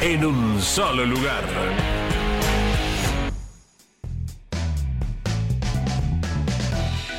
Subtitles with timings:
[0.00, 1.44] en un solo lugar.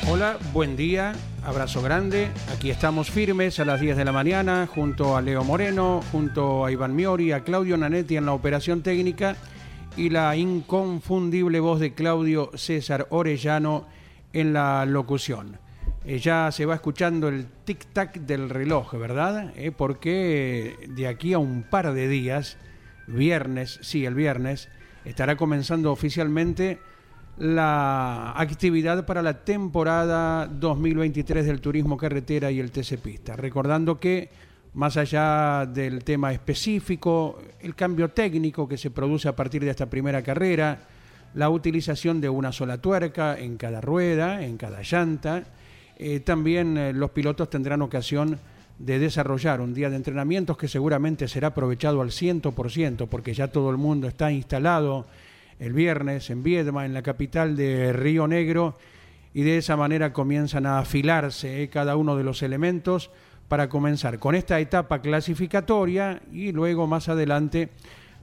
[0.08, 2.28] Hola, buen día, abrazo grande.
[2.54, 6.72] Aquí estamos firmes a las 10 de la mañana junto a Leo Moreno, junto a
[6.72, 9.36] Iván Miori, a Claudio Nanetti en la operación técnica
[9.96, 13.86] y la inconfundible voz de Claudio César Orellano
[14.32, 15.58] en la locución.
[16.04, 19.52] Eh, ya se va escuchando el tic-tac del reloj, ¿verdad?
[19.56, 22.58] Eh, porque de aquí a un par de días,
[23.06, 24.68] viernes, sí, el viernes,
[25.04, 26.78] estará comenzando oficialmente
[27.38, 33.36] la actividad para la temporada 2023 del turismo carretera y el TC Pista.
[33.36, 34.30] Recordando que
[34.74, 39.86] más allá del tema específico, el cambio técnico que se produce a partir de esta
[39.86, 40.80] primera carrera,
[41.34, 45.44] la utilización de una sola tuerca en cada rueda, en cada llanta,
[45.98, 48.38] eh, también eh, los pilotos tendrán ocasión
[48.78, 53.70] de desarrollar un día de entrenamientos que seguramente será aprovechado al 100% porque ya todo
[53.70, 55.06] el mundo está instalado
[55.58, 58.76] el viernes en Viedma, en la capital de Río Negro,
[59.32, 63.10] y de esa manera comienzan a afilarse eh, cada uno de los elementos
[63.48, 67.68] para comenzar con esta etapa clasificatoria y luego más adelante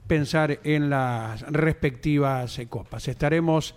[0.06, 3.08] pensar en las respectivas copas.
[3.08, 3.74] Estaremos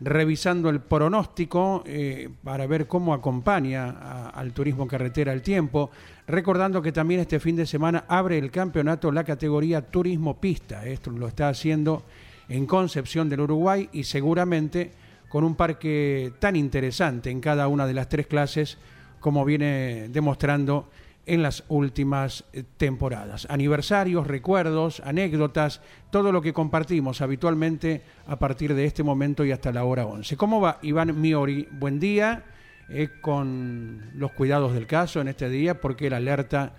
[0.00, 5.90] revisando el pronóstico eh, para ver cómo acompaña al turismo carretera el tiempo,
[6.26, 10.86] recordando que también este fin de semana abre el campeonato la categoría turismo pista.
[10.86, 12.04] Esto lo está haciendo
[12.48, 14.92] en Concepción del Uruguay y seguramente
[15.28, 18.78] con un parque tan interesante en cada una de las tres clases
[19.20, 20.88] como viene demostrando
[21.28, 23.46] en las últimas eh, temporadas.
[23.50, 25.80] Aniversarios, recuerdos, anécdotas,
[26.10, 30.36] todo lo que compartimos habitualmente a partir de este momento y hasta la hora 11.
[30.36, 31.68] ¿Cómo va Iván Miori?
[31.70, 32.44] Buen día,
[32.88, 36.72] eh, con los cuidados del caso en este día, porque la alerta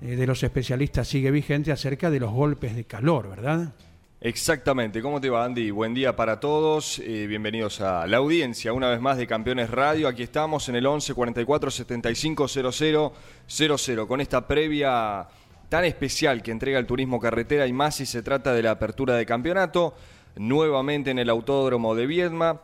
[0.00, 3.72] eh, de los especialistas sigue vigente acerca de los golpes de calor, ¿verdad?
[4.20, 5.70] Exactamente, ¿cómo te va Andy?
[5.70, 10.08] Buen día para todos, eh, bienvenidos a la audiencia una vez más de Campeones Radio,
[10.08, 13.12] aquí estamos en el 11 44 75 00
[13.46, 15.28] 00 con esta previa
[15.68, 19.14] tan especial que entrega el turismo carretera y más si se trata de la apertura
[19.14, 19.94] de campeonato,
[20.34, 22.62] nuevamente en el Autódromo de Viedma,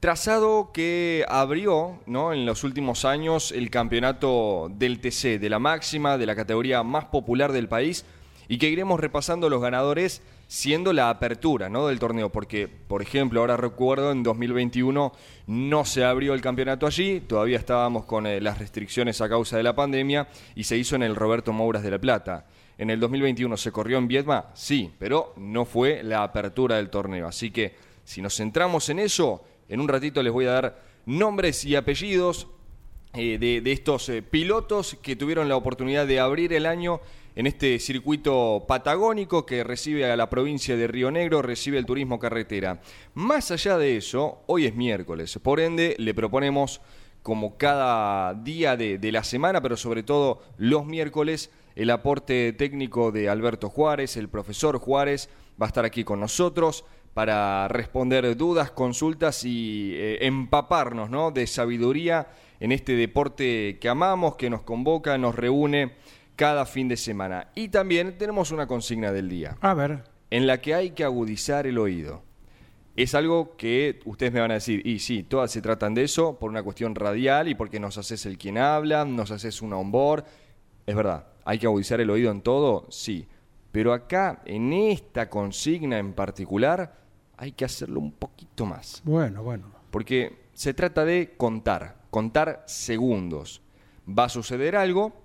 [0.00, 2.32] trazado que abrió ¿no?
[2.32, 7.04] en los últimos años el campeonato del TC, de la máxima, de la categoría más
[7.04, 8.06] popular del país,
[8.48, 10.22] y que iremos repasando los ganadores
[10.54, 11.88] siendo la apertura ¿no?
[11.88, 15.12] del torneo, porque, por ejemplo, ahora recuerdo, en 2021
[15.48, 19.64] no se abrió el campeonato allí, todavía estábamos con eh, las restricciones a causa de
[19.64, 22.46] la pandemia y se hizo en el Roberto Mouras de La Plata.
[22.78, 27.26] En el 2021 se corrió en Viedma, sí, pero no fue la apertura del torneo.
[27.26, 31.64] Así que si nos centramos en eso, en un ratito les voy a dar nombres
[31.64, 32.46] y apellidos
[33.16, 37.00] eh, de, estos eh, pilotos que tuvieron la oportunidad de abrir el año
[37.36, 42.18] en este circuito patagónico que recibe a la provincia de Río Negro, recibe el turismo
[42.18, 42.80] carretera.
[43.14, 46.80] Más allá de eso, hoy es miércoles, por ende le proponemos
[47.22, 53.12] como cada día de, de la semana, pero sobre todo los miércoles, el aporte técnico
[53.12, 55.30] de Alberto Juárez, el profesor Juárez,
[55.60, 61.30] va a estar aquí con nosotros para responder dudas, consultas y eh, empaparnos ¿no?
[61.30, 62.26] de sabiduría
[62.60, 65.92] en este deporte que amamos, que nos convoca, nos reúne
[66.36, 67.48] cada fin de semana.
[67.54, 69.56] Y también tenemos una consigna del día.
[69.60, 70.02] A ver.
[70.30, 72.22] En la que hay que agudizar el oído.
[72.96, 76.38] Es algo que ustedes me van a decir, y sí, todas se tratan de eso
[76.38, 80.24] por una cuestión radial y porque nos haces el quien habla, nos haces un onboard.
[80.86, 83.26] Es verdad, hay que agudizar el oído en todo, sí.
[83.72, 87.03] Pero acá, en esta consigna en particular,
[87.36, 89.02] hay que hacerlo un poquito más.
[89.04, 89.66] Bueno, bueno.
[89.90, 93.62] Porque se trata de contar, contar segundos.
[94.06, 95.24] Va a suceder algo,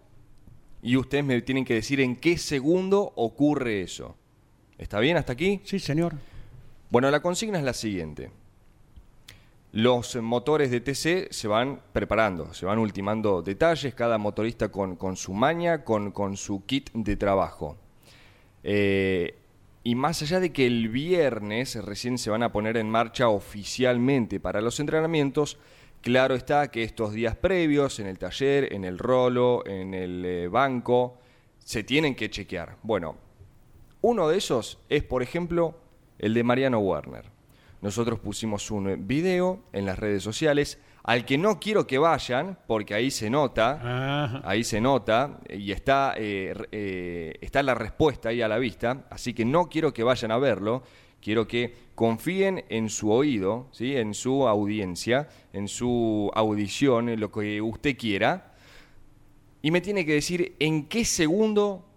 [0.81, 4.15] y ustedes me tienen que decir en qué segundo ocurre eso.
[4.77, 5.61] ¿Está bien hasta aquí?
[5.65, 6.15] Sí, señor.
[6.89, 8.31] Bueno, la consigna es la siguiente.
[9.71, 15.15] los motores de TC se van preparando, se van ultimando detalles, cada motorista con, con
[15.15, 17.77] su maña, con, con, su kit de trabajo.
[18.63, 19.37] Eh,
[19.83, 24.39] y más allá de que el viernes recién se van a poner en marcha oficialmente
[24.39, 25.57] para los entrenamientos,
[26.01, 30.47] claro está que estos días previos, en el taller, en el rolo, en el eh,
[30.47, 31.17] banco,
[31.59, 32.77] se tienen que chequear.
[32.83, 33.17] Bueno,
[34.01, 35.77] uno de esos es, por ejemplo,
[36.17, 37.25] el de Mariano Werner.
[37.81, 40.79] Nosotros pusimos un video en las redes sociales
[41.09, 46.13] al que no quiero que vayan, porque ahí se nota, ahí se nota, y está,
[46.15, 50.29] eh, eh, está la respuesta ahí a la vista, así que no quiero que vayan
[50.29, 50.83] a verlo,
[51.19, 53.97] quiero que confíen en su oído, ¿sí?
[53.97, 58.53] en su audiencia, en su audición, en lo que usted quiera,
[59.63, 61.87] y me tiene que decir en qué segundo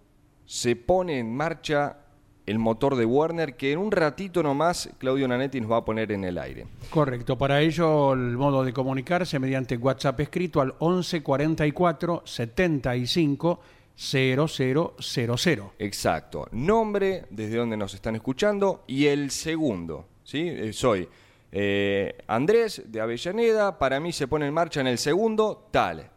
[0.47, 1.97] se pone en marcha
[2.45, 6.11] el motor de Warner, que en un ratito nomás Claudio Nanetti nos va a poner
[6.11, 6.67] en el aire.
[6.89, 13.59] Correcto, para ello el modo de comunicarse mediante WhatsApp escrito al 1144 75
[13.95, 15.63] 0000.
[15.79, 20.47] Exacto, nombre, desde donde nos están escuchando y el segundo, ¿sí?
[20.49, 21.07] Eh, soy
[21.51, 26.09] eh, Andrés de Avellaneda, para mí se pone en marcha en el segundo, tal.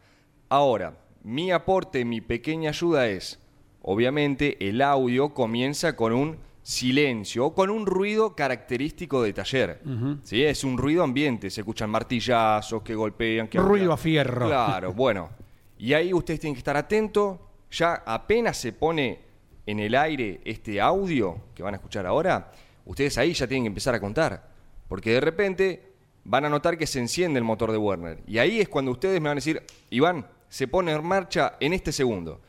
[0.49, 3.39] Ahora, mi aporte, mi pequeña ayuda es
[3.87, 9.81] obviamente el audio comienza con un silencio o con un ruido característico de taller.
[10.25, 10.43] ¿sí?
[10.43, 13.47] Es un ruido ambiente, se escuchan martillazos que golpean.
[13.47, 14.47] Que ruido a fierro.
[14.47, 15.31] Claro, bueno.
[15.79, 17.39] Y ahí ustedes tienen que estar atentos.
[17.71, 19.21] Ya apenas se pone
[19.65, 22.53] en el aire este audio que van a escuchar ahora,
[22.85, 24.49] ustedes ahí ya tienen que empezar a contar.
[24.89, 25.93] Porque de repente
[26.25, 28.23] van a notar que se enciende el motor de Werner.
[28.27, 31.73] Y ahí es cuando ustedes me van a decir, Iván, se pone en marcha en
[31.73, 32.41] este segundo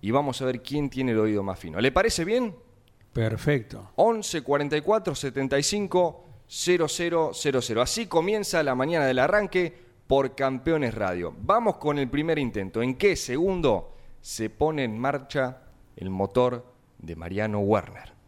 [0.00, 1.80] y vamos a ver quién tiene el oído más fino.
[1.80, 2.54] ¿Le parece bien?
[3.12, 3.90] Perfecto.
[3.96, 7.78] 11 44 75 0000.
[7.80, 9.72] Así comienza la mañana del arranque
[10.06, 11.34] por Campeones Radio.
[11.38, 12.82] Vamos con el primer intento.
[12.82, 15.62] ¿En qué segundo se pone en marcha
[15.96, 16.66] el motor
[16.98, 18.19] de Mariano Werner?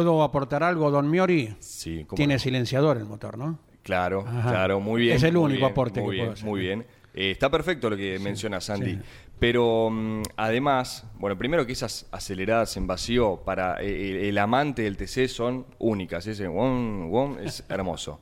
[0.00, 1.54] ¿Puedo aportar algo, don Miori?
[1.58, 3.58] Sí, Tiene silenciador el motor, ¿no?
[3.82, 5.16] Claro, claro, muy bien.
[5.16, 6.46] Es el único bien, aporte muy que bien, puedo hacer.
[6.46, 6.86] Muy bien.
[7.12, 8.98] Eh, está perfecto lo que menciona Sandy.
[9.38, 14.80] Pero mm, además, bueno, primero que esas aceleradas en vacío para eh, el, el amante
[14.80, 16.26] del TC son únicas.
[16.26, 18.20] Ese wom, wom es hermoso.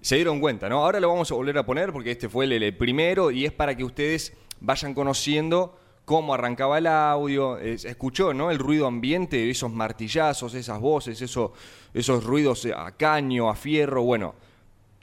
[0.00, 0.82] Se dieron cuenta, ¿no?
[0.82, 3.52] Ahora lo vamos a volver a poner porque este fue el, el primero y es
[3.52, 8.50] para que ustedes vayan conociendo cómo arrancaba el audio, eh, se escuchó ¿no?
[8.50, 11.52] el ruido ambiente, esos martillazos, esas voces, eso-
[11.94, 14.34] esos ruidos a caño, a fierro, bueno,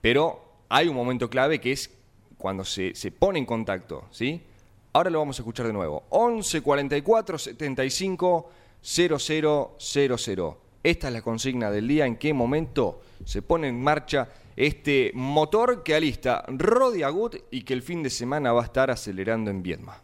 [0.01, 1.89] pero hay un momento clave que es
[2.38, 4.42] cuando se, se pone en contacto, ¿sí?
[4.94, 6.04] Ahora lo vamos a escuchar de nuevo.
[6.09, 8.49] 11 44 75
[8.81, 10.57] 0000.
[10.83, 12.06] Esta es la consigna del día.
[12.06, 17.73] ¿En qué momento se pone en marcha este motor que alista Rodi Agut y que
[17.73, 20.01] el fin de semana va a estar acelerando en Viedma?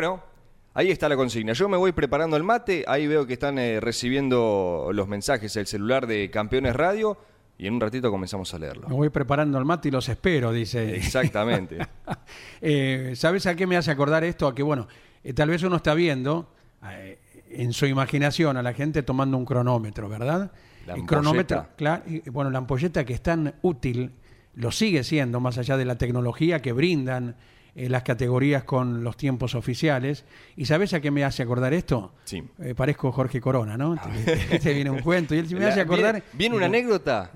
[0.00, 0.22] Bueno,
[0.72, 1.52] ahí está la consigna.
[1.52, 5.66] Yo me voy preparando el mate, ahí veo que están eh, recibiendo los mensajes el
[5.66, 7.18] celular de Campeones Radio
[7.58, 8.88] y en un ratito comenzamos a leerlo.
[8.88, 10.96] Me voy preparando el mate y los espero, dice.
[10.96, 11.76] Exactamente.
[12.62, 14.46] Eh, ¿Sabes a qué me hace acordar esto?
[14.46, 14.88] A que, bueno,
[15.22, 16.50] eh, tal vez uno está viendo
[16.90, 17.18] eh,
[17.50, 20.50] en su imaginación a la gente tomando un cronómetro, ¿verdad?
[20.86, 24.12] La El cronómetro, claro, y, bueno, la ampolleta que es tan útil
[24.54, 27.36] lo sigue siendo, más allá de la tecnología que brindan
[27.74, 30.24] eh, las categorías con los tiempos oficiales.
[30.56, 32.14] ¿Y sabes a qué me hace acordar esto?
[32.24, 32.42] Sí.
[32.60, 33.96] Eh, parezco Jorge Corona, ¿no?
[33.96, 36.14] Te, te viene un cuento y él me hace acordar...
[36.14, 37.32] ¿Viene, viene una anécdota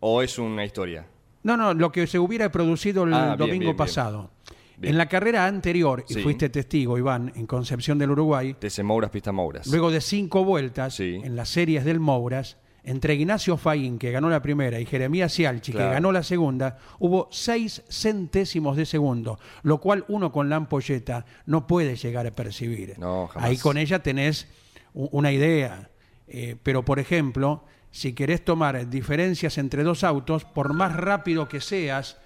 [0.00, 1.06] o es una historia?
[1.42, 3.76] No, no, lo que se hubiera producido el Ah, domingo bien, bien.
[3.76, 4.30] pasado.
[4.76, 4.92] Bien.
[4.92, 9.30] En la carrera anterior, y fuiste testigo, Iván, en Concepción del Uruguay, TC Mouras, Pista
[9.30, 9.66] Mouras.
[9.68, 11.20] luego de cinco vueltas Sí.
[11.22, 15.72] en las series del Mouras, entre Ignacio Faín, que ganó la primera, y Jeremías Cialchi,
[15.72, 15.88] Claro.
[15.88, 21.24] que ganó la segunda, hubo seis centésimos de segundo, lo cual uno con la ampolleta
[21.46, 22.98] no puede llegar a percibir.
[22.98, 23.48] No, jamás.
[23.48, 24.48] Ahí con ella tenés
[24.92, 25.90] una idea.
[26.28, 31.60] Eh, pero, por ejemplo, si querés tomar diferencias entre dos autos, por más rápido que
[31.60, 32.18] seas,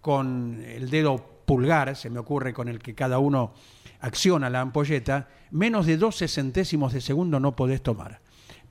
[0.00, 1.16] con el dedo
[1.46, 3.54] pulgar, se me ocurre con el que cada uno
[4.00, 8.20] acciona la ampolleta, menos de 12 centésimos de segundo no podés tomar.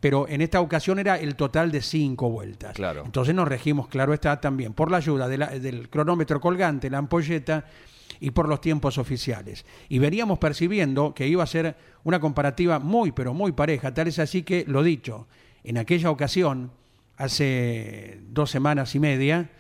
[0.04, 2.76] Pero en esta ocasión era el total de cinco vueltas.
[2.76, 3.04] Claro.
[3.06, 6.98] Entonces nos regimos, claro está, también por la ayuda de la- del cronómetro colgante, la
[6.98, 7.64] ampolleta,
[8.20, 9.66] y por los tiempos oficiales.
[9.88, 13.94] Y veníamos percibiendo que iba a ser una comparativa muy, pero muy pareja.
[13.94, 15.28] Tal es así que, lo dicho,
[15.64, 16.72] en aquella ocasión,
[17.16, 19.52] hace dos semanas y media,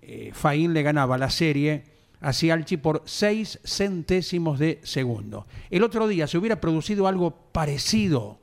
[0.00, 1.84] eh, Faín le ganaba la serie
[2.22, 5.46] a Cialchi por seis centésimos de segundo.
[5.68, 8.39] El otro día se hubiera producido algo parecido,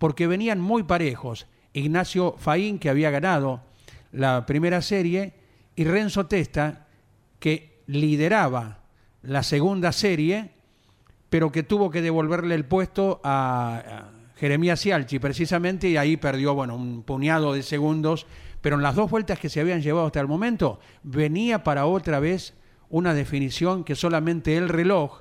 [0.00, 1.46] porque venían muy parejos.
[1.74, 3.60] Ignacio Faín, que había ganado
[4.12, 5.34] la primera serie,
[5.76, 6.86] y Renzo Testa,
[7.38, 8.78] que lideraba
[9.22, 10.52] la segunda serie,
[11.28, 16.74] pero que tuvo que devolverle el puesto a, Jeremías Cialchi precisamente y ahí perdió bueno
[16.74, 18.26] un puñado de segundos,
[18.62, 22.20] pero en las dos vueltas que se habían llevado hasta el momento venía para otra
[22.20, 22.54] vez
[22.88, 25.20] una definición que solamente el reloj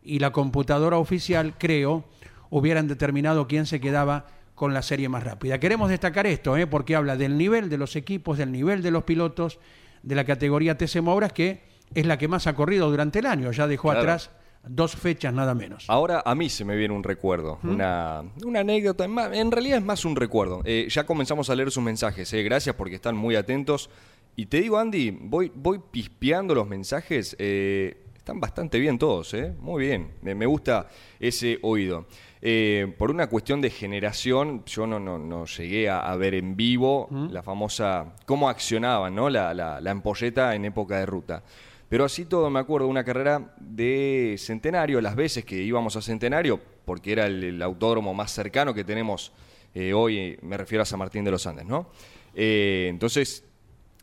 [0.00, 2.04] y la computadora oficial, creo,
[2.52, 5.58] hubieran determinado quién se quedaba con la serie más rápida.
[5.58, 6.66] Queremos destacar esto, ¿eh?
[6.66, 9.58] porque habla del nivel de los equipos, del nivel de los pilotos,
[10.02, 11.62] de la categoría TC Mouras, que
[11.94, 14.00] es la que más ha corrido durante el año, ya dejó Claro.
[14.00, 14.30] atrás
[14.68, 15.86] dos fechas nada menos.
[15.88, 20.04] Ahora a mí se me viene un recuerdo, una, una anécdota, en realidad es más
[20.04, 20.60] un recuerdo.
[20.66, 23.88] Eh, ya comenzamos a leer sus mensajes, eh, gracias porque están muy atentos.
[24.36, 29.52] Y te digo, Andy, voy, voy pispeando los mensajes, eh, están bastante bien todos, eh,
[29.58, 30.86] muy bien, me, gusta
[31.18, 32.06] ese oído.
[32.40, 36.54] Eh, por una cuestión de generación, yo no, no, no llegué a, a ver en
[36.54, 39.28] vivo la famosa, cómo accionaban ¿no?
[39.28, 41.42] la, la, la ampolleta en época de ruta.
[41.88, 46.00] Pero así todo me acuerdo de una carrera de Centenario, las veces que íbamos a
[46.00, 49.32] Centenario, porque era el, el autódromo más cercano que tenemos
[49.74, 51.88] eh, hoy, me refiero a San Martín de los Andes, ¿no?
[52.36, 53.44] Eh, entonces,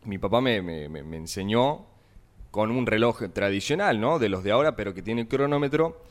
[0.04, 1.86] mi papá me- me- me enseñó
[2.52, 4.20] con un reloj tradicional, ¿no?
[4.20, 6.02] De los de ahora, pero que tiene cronómetro,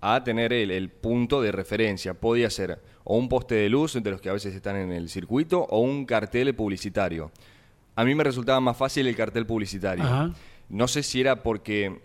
[0.00, 2.14] a tener el, el punto de referencia.
[2.14, 5.08] Podía ser o un poste de luz, de los que a veces están en el
[5.08, 7.30] circuito, o un cartel publicitario.
[7.94, 10.04] A mí me resultaba más fácil el cartel publicitario.
[10.04, 10.32] Ajá.
[10.68, 12.00] No sé si era porque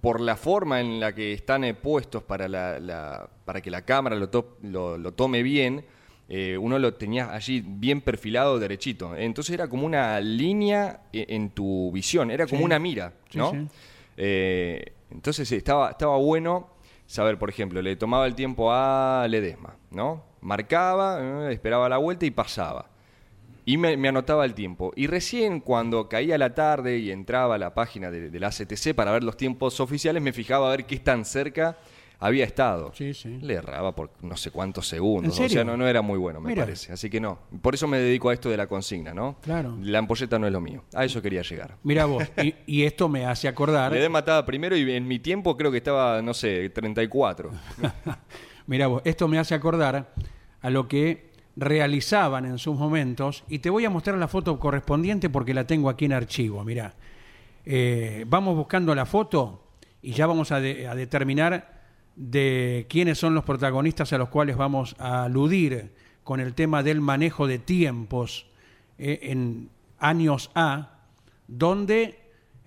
[0.00, 3.82] por la forma en la que están eh, puestos para, la, la- para que la
[3.82, 5.84] cámara lo, to- lo- lo tome bien,
[6.28, 9.16] eh, uno lo tenía allí bien perfilado derechito.
[9.16, 12.64] Entonces era como una línea e- en tu visión, era como Sí.
[12.64, 13.50] una mira, ¿no?
[13.52, 13.66] sí.
[14.16, 16.68] Eh, entonces estaba, estaba bueno
[17.06, 20.22] saber, por ejemplo, le tomaba el tiempo a Ledesma, ¿no?
[20.40, 21.18] Marcaba,
[21.48, 22.90] eh, esperaba la vuelta y pasaba.
[23.64, 24.92] Y me, me anotaba el tiempo.
[24.96, 28.94] Y recién cuando caía la tarde y entraba a la página de, de la CTC
[28.94, 31.76] para ver los tiempos oficiales, me fijaba a ver qué tan cerca
[32.20, 32.92] había estado.
[32.94, 33.38] Sí, sí.
[33.40, 35.32] Le erraba por no sé cuántos segundos.
[35.32, 35.46] ¿En serio?
[35.46, 36.62] O sea, no, no era muy bueno, me Mira.
[36.64, 36.92] parece.
[36.92, 37.38] Así que no.
[37.62, 39.36] Por eso me dedico a esto de la consigna, ¿no?
[39.40, 39.76] Claro.
[39.82, 40.82] La ampolleta no es lo mío.
[40.94, 41.76] A eso quería llegar.
[41.84, 45.56] Mira vos, y, y esto me hace acordar, Le mataba primero y en mi tiempo
[45.56, 47.50] creo que estaba, no sé, 34.
[48.66, 50.12] mira vos, esto me hace acordar
[50.60, 55.28] a lo que realizaban en sus momentos, y te voy a mostrar la foto correspondiente
[55.28, 56.94] porque la tengo aquí en archivo, mira.
[58.26, 59.64] vamos buscando la foto
[60.00, 61.77] y ya vamos a, de- a determinar
[62.20, 65.92] de quiénes son los protagonistas a los cuales vamos a aludir
[66.24, 68.46] con el tema del manejo de tiempos
[68.98, 69.70] eh, en
[70.00, 70.98] años A,
[71.46, 72.18] donde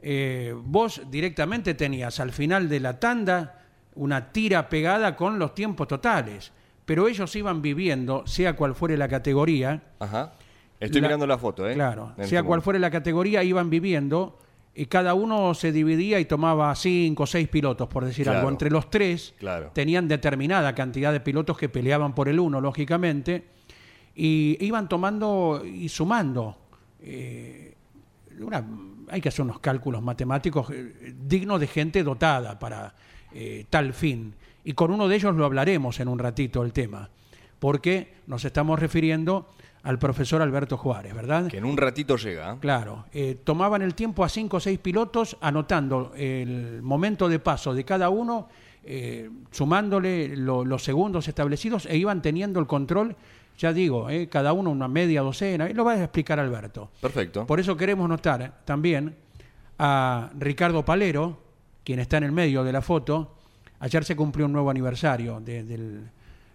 [0.02, 3.60] eh, vos directamente tenías al final de la tanda
[3.96, 6.54] una tira pegada con los tiempos totales,
[6.86, 10.34] pero ellos iban viviendo, sea cual fuere la categoría, Ajá.
[10.80, 11.74] Estoy la- mirando la foto, ¿eh?
[11.76, 14.40] Claro, sea este cual fuera la categoría, iban viviendo
[14.74, 18.40] y cada uno se dividía y tomaba cinco o seis pilotos, por decir Claro.
[18.40, 18.52] algo.
[18.52, 19.72] Entre los tres Claro.
[19.74, 23.46] tenían determinada cantidad de pilotos que peleaban por el uno, lógicamente,
[24.16, 26.58] y iban tomando y sumando.
[27.04, 27.74] eh,
[28.40, 28.64] una-
[29.10, 32.94] hay que hacer unos cálculos matemáticos eh, dignos de gente dotada para
[33.34, 34.36] eh, tal fin.
[34.64, 37.10] Y con uno de ellos lo hablaremos en un ratito el tema,
[37.60, 39.48] porque nos estamos refiriendo
[39.84, 41.48] al profesor Alberto Juárez, ¿verdad?
[41.48, 42.54] Que en un ratito llega.
[42.54, 42.58] ¿eh?
[42.60, 47.74] Claro, eh, tomaban el tiempo a cinco o seis pilotos anotando el momento de paso
[47.74, 48.48] de cada uno,
[48.84, 53.16] eh, sumándole lo- los segundos establecidos e iban teniendo el control,
[53.58, 56.90] ya digo, eh, cada uno una media docena, y lo va a explicar Alberto.
[57.02, 57.46] Perfecto.
[57.48, 59.16] Por eso queremos notar también
[59.80, 61.38] a Ricardo Palero,
[61.84, 63.36] quien está en el medio de la foto.
[63.80, 66.10] Ayer se cumplió un nuevo aniversario de, del-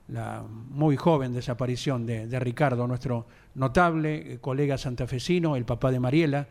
[0.08, 6.00] la muy joven desaparición de, de Ricardo, nuestro notable eh, colega santafesino, el papá de
[6.00, 6.46] Mariela,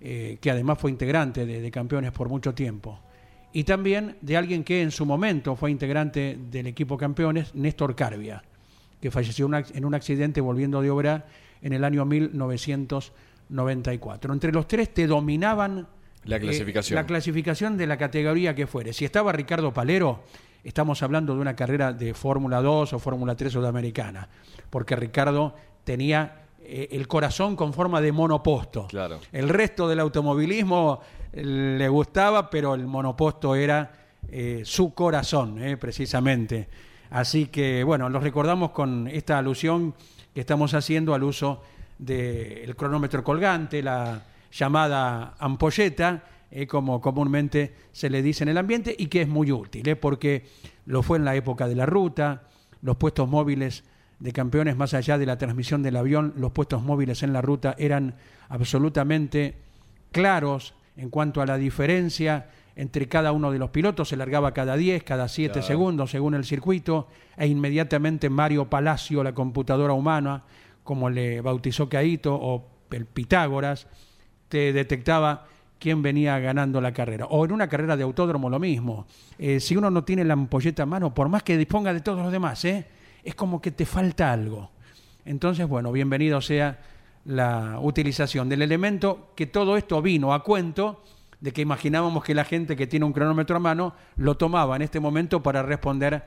[0.00, 2.98] eh, que además fue integrante de, de Campeones por mucho tiempo.
[3.52, 8.42] Y también de alguien que en su momento fue integrante del equipo Campeones, Néstor Carvia,
[9.00, 11.26] que falleció en un accidente volviendo de obra
[11.60, 14.32] en el año 1994.
[14.32, 15.86] Entre los tres te dominaban
[16.24, 16.94] La eh, clasificación.
[16.96, 18.92] la clasificación de la categoría que fuere.
[18.94, 20.24] Si estaba Ricardo Palero,
[20.64, 24.28] estamos hablando de una carrera de Fórmula 2 o Fórmula 3 sudamericana,
[24.70, 25.54] porque Ricardo
[25.84, 28.86] tenía eh, el corazón con forma de monoposto.
[28.88, 29.18] Claro.
[29.32, 31.00] El resto del automovilismo
[31.32, 33.90] eh, le gustaba, pero el monoposto era
[34.28, 36.68] eh, su corazón, eh, precisamente.
[37.10, 39.94] Así que, bueno, los recordamos con esta alusión
[40.32, 41.62] que estamos haciendo al uso
[41.98, 46.22] del cronómetro colgante, la llamada ampolleta,
[46.54, 49.96] eh, como comúnmente se le dice en el ambiente, y que es muy útil, eh,
[49.96, 50.44] porque
[50.84, 52.42] lo fue en la época de la ruta,
[52.82, 53.84] los puestos móviles
[54.18, 57.74] de campeones, más allá de la transmisión del avión, los puestos móviles en la ruta
[57.78, 58.16] eran
[58.50, 59.54] absolutamente
[60.12, 64.76] claros en cuanto a la diferencia entre cada uno de los pilotos, se largaba cada
[64.76, 65.66] 10, cada 7 Claro.
[65.66, 70.44] segundos según el circuito, e inmediatamente Mario Palacio, la computadora humana,
[70.84, 73.86] como le bautizó Caito, o el Pitágoras,
[74.48, 75.46] te detectaba
[75.82, 77.26] quién venía ganando la carrera.
[77.26, 79.04] O en una carrera de autódromo lo mismo.
[79.36, 82.22] Eh, si uno no tiene la ampolleta a mano, por más que disponga de todos
[82.22, 82.86] los demás, ¿eh?
[83.24, 84.70] es como que te falta algo.
[85.24, 86.78] Entonces, bueno, bienvenido sea
[87.24, 91.02] la utilización del elemento, que todo esto vino a cuento
[91.40, 94.82] de que imaginábamos que la gente que tiene un cronómetro a mano lo tomaba en
[94.82, 96.22] este momento para responder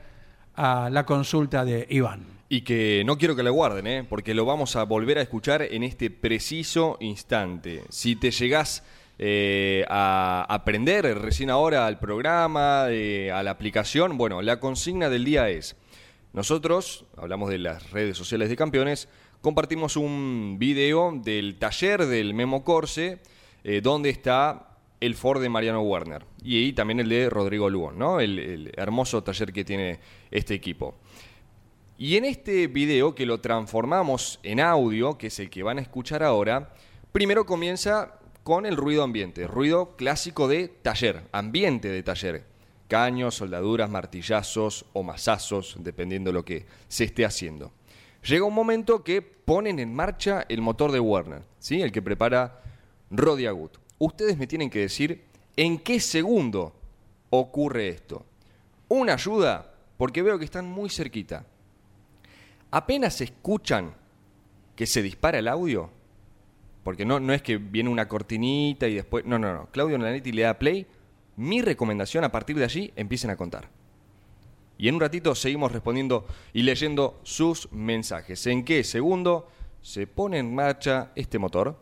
[0.54, 2.26] a la consulta de Iván.
[2.50, 4.06] Y que no quiero que la guarden, ¿eh?
[4.06, 7.84] porque lo vamos a volver a escuchar en este preciso instante.
[7.88, 8.84] Si te llegás
[9.18, 15.24] eh, a aprender recién ahora al programa, eh, a la aplicación, bueno, la consigna del
[15.24, 15.74] día es,
[16.34, 19.08] nosotros, hablamos de las redes sociales de campeones,
[19.40, 23.20] compartimos un video del taller del Memo Corse,
[23.64, 27.98] eh, donde está el Ford de Mariano Werner y, ahí también el de Rodrigo Lugon,
[27.98, 28.20] ¿no?
[28.20, 29.98] el, el hermoso taller que tiene
[30.30, 30.94] este equipo.
[31.96, 35.80] Y en este video que lo transformamos en audio, que es el que van a
[35.80, 36.74] escuchar ahora,
[37.12, 42.44] primero comienza con el ruido ambiente, ruido clásico de taller, ambiente de taller.
[42.86, 47.72] Caños, soldaduras, martillazos o mazazos, dependiendo de lo que se esté haciendo.
[48.22, 51.82] Llega un momento que ponen en marcha el motor de Werner, ¿sí?
[51.82, 52.62] el que prepara
[53.10, 53.78] Rodi Agut.
[53.98, 55.24] Ustedes me tienen que decir
[55.56, 56.72] en qué segundo
[57.30, 58.24] ocurre esto.
[58.86, 61.44] Una ayuda, porque veo que están muy cerquita.
[62.70, 63.92] Apenas escuchan
[64.76, 65.90] que se dispara el audio,
[66.86, 69.24] porque no, no es que viene una cortinita y después.
[69.24, 69.68] No, no, no.
[69.72, 70.86] Claudio Nanetti le da play.
[71.34, 73.70] Mi recomendación a partir de allí empiecen a contar.
[74.78, 78.46] Y en un ratito seguimos respondiendo y leyendo sus mensajes.
[78.46, 79.48] ¿En qué segundo
[79.82, 81.76] se pone en marcha este motor?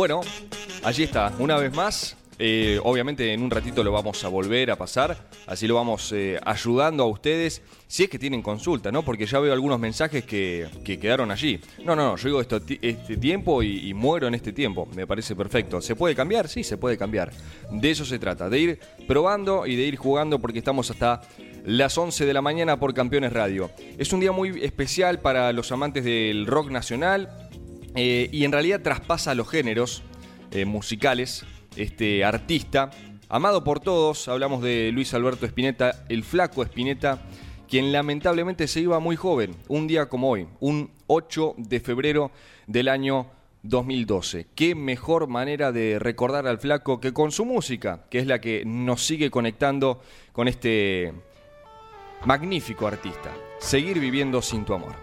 [0.00, 0.22] Bueno,
[0.82, 2.16] allí está, una vez más.
[2.38, 6.40] Eh, obviamente en un ratito lo vamos a volver a pasar, así lo vamos eh,
[6.42, 9.02] ayudando a ustedes, si es que tienen consulta, ¿no?
[9.02, 11.60] Porque ya veo algunos mensajes que, que quedaron allí.
[11.84, 15.06] No, no, no, yo digo esto, este tiempo y, y muero en este tiempo, me
[15.06, 15.82] parece perfecto.
[15.82, 16.48] ¿Se puede cambiar?
[16.48, 17.30] Sí, se puede cambiar.
[17.70, 21.20] De eso se trata, de ir probando y de ir jugando porque estamos hasta
[21.66, 23.70] las 11 de la mañana por Campeones Radio.
[23.98, 27.49] Es un día muy especial para los amantes del rock nacional,
[27.94, 30.02] eh, y en realidad traspasa los géneros
[30.50, 31.44] eh, musicales.
[31.76, 32.90] Este artista,
[33.28, 37.22] amado por todos, hablamos de Luis Alberto Spinetta, el flaco Spinetta,
[37.68, 42.32] quien lamentablemente se iba muy joven, un día como hoy, un 8 de febrero
[42.66, 43.28] del año
[43.62, 44.48] 2012.
[44.54, 48.64] Qué mejor manera de recordar al flaco que con su música, que es la que
[48.64, 51.12] nos sigue conectando con este
[52.24, 53.32] magnífico artista.
[53.58, 54.94] Seguir viviendo sin tu amor.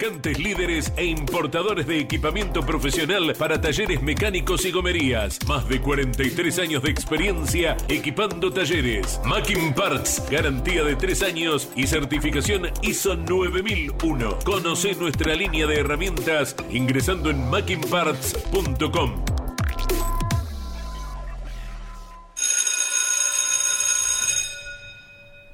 [0.00, 5.38] Fabricantes líderes e importadores de equipamiento profesional para talleres mecánicos y gomerías.
[5.46, 9.20] Más de 43 años de experiencia equipando talleres.
[9.26, 14.38] Macking Parts, garantía de 3 años y certificación ISO 9001.
[14.42, 19.24] Conoce nuestra línea de herramientas ingresando en mackingparts.com.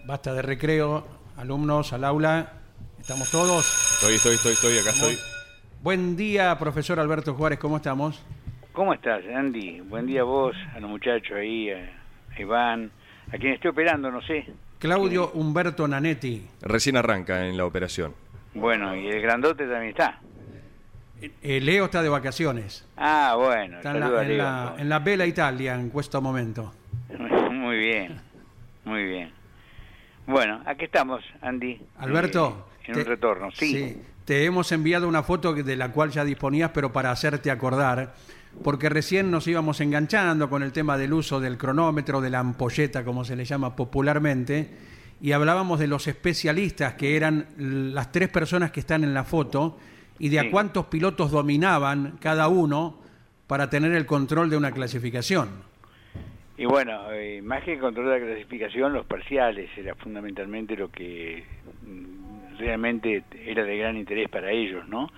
[0.05, 1.05] Basta de recreo,
[1.37, 2.53] alumnos al aula.
[3.01, 3.86] ¿Estamos todos?
[3.97, 5.19] Estoy, estoy, estoy, estoy, acá estoy.
[5.83, 8.23] Buen día, profesor Alberto Juárez, ¿cómo estamos?
[8.73, 9.81] ¿Cómo estás, Andy?
[9.81, 11.89] Buen día a vos, a los muchachos ahí, a
[12.39, 12.91] Iván,
[13.33, 14.45] a quien estoy operando, no sé.
[14.79, 16.47] Claudio Humberto Nanetti.
[16.61, 18.15] Recién arranca en la operación.
[18.53, 20.21] Bueno, y el grandote también está.
[21.23, 22.87] Eh, eh, Leo está de vacaciones.
[22.99, 23.79] Ah, bueno.
[23.79, 26.75] Está en la, en, la, en la Bella Italia en questo momento.
[27.51, 28.21] muy bien,
[28.85, 29.33] muy bien.
[30.27, 31.81] Bueno, aquí estamos, Andy.
[31.97, 32.67] Alberto.
[32.87, 33.96] En un retorno, sí.
[34.25, 38.14] Te hemos enviado una foto de la cual ya disponías, pero para hacerte acordar,
[38.64, 43.05] porque recién nos íbamos enganchando con el tema del uso del cronómetro, de la ampolleta,
[43.05, 44.70] como se le llama popularmente,
[45.20, 49.79] y hablábamos de los especialistas, que eran las tres personas que están en la foto,
[50.18, 52.99] y de a cuántos pilotos dominaban cada uno
[53.46, 55.49] para tener el control de una clasificación.
[56.59, 60.90] Y bueno, eh, más que el control de la clasificación, los parciales era fundamentalmente lo
[60.90, 61.44] que
[62.59, 65.11] realmente era de gran interés para ellos, ¿no?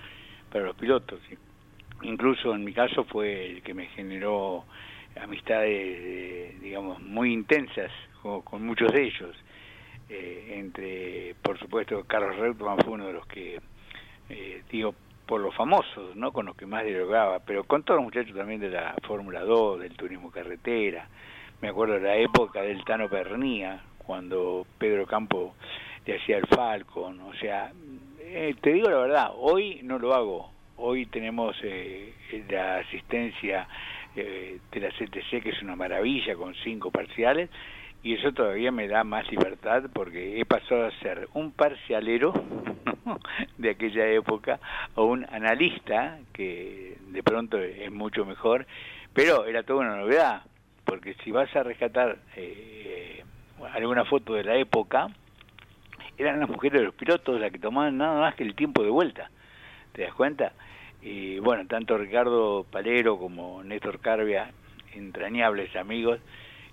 [0.51, 1.19] Para los pilotos.
[2.01, 4.65] Incluso en mi caso fue el que me generó
[5.21, 9.35] amistades, digamos, muy intensas con, muchos de ellos.
[10.09, 13.59] Eh, entre, por supuesto, Carlos Reutemann fue uno de los que,
[14.29, 16.31] eh, digo, por los famosos, ¿no?
[16.31, 19.81] Con los que más dialogaba, pero con todos los muchachos también de la Fórmula 2,
[19.81, 21.07] del turismo carretera.
[21.61, 25.53] Me acuerdo de la época del Tano Pernía, cuando Pedro Campo
[26.15, 27.71] hacía el Falcon, o sea,
[28.21, 32.13] eh, te digo la verdad, hoy no lo hago, hoy tenemos eh,
[32.49, 33.67] la asistencia
[34.15, 37.49] eh, de la CTC que es una maravilla con cinco parciales
[38.03, 42.33] y eso todavía me da más libertad porque he pasado a ser un parcialero
[43.57, 44.59] de aquella época
[44.95, 48.65] o un analista que de pronto es mucho mejor,
[49.13, 50.43] pero era toda una novedad
[50.85, 52.17] porque si vas a rescatar
[53.73, 55.09] alguna foto de la época,
[56.19, 58.89] eran las mujeres de los pilotos las que tomaban nada más que el tiempo de
[58.89, 59.31] vuelta.
[59.93, 60.51] ¿Te das cuenta?
[61.01, 64.51] Y bueno, tanto Ricardo Palero como Néstor Carvia,
[64.93, 66.19] entrañables amigos,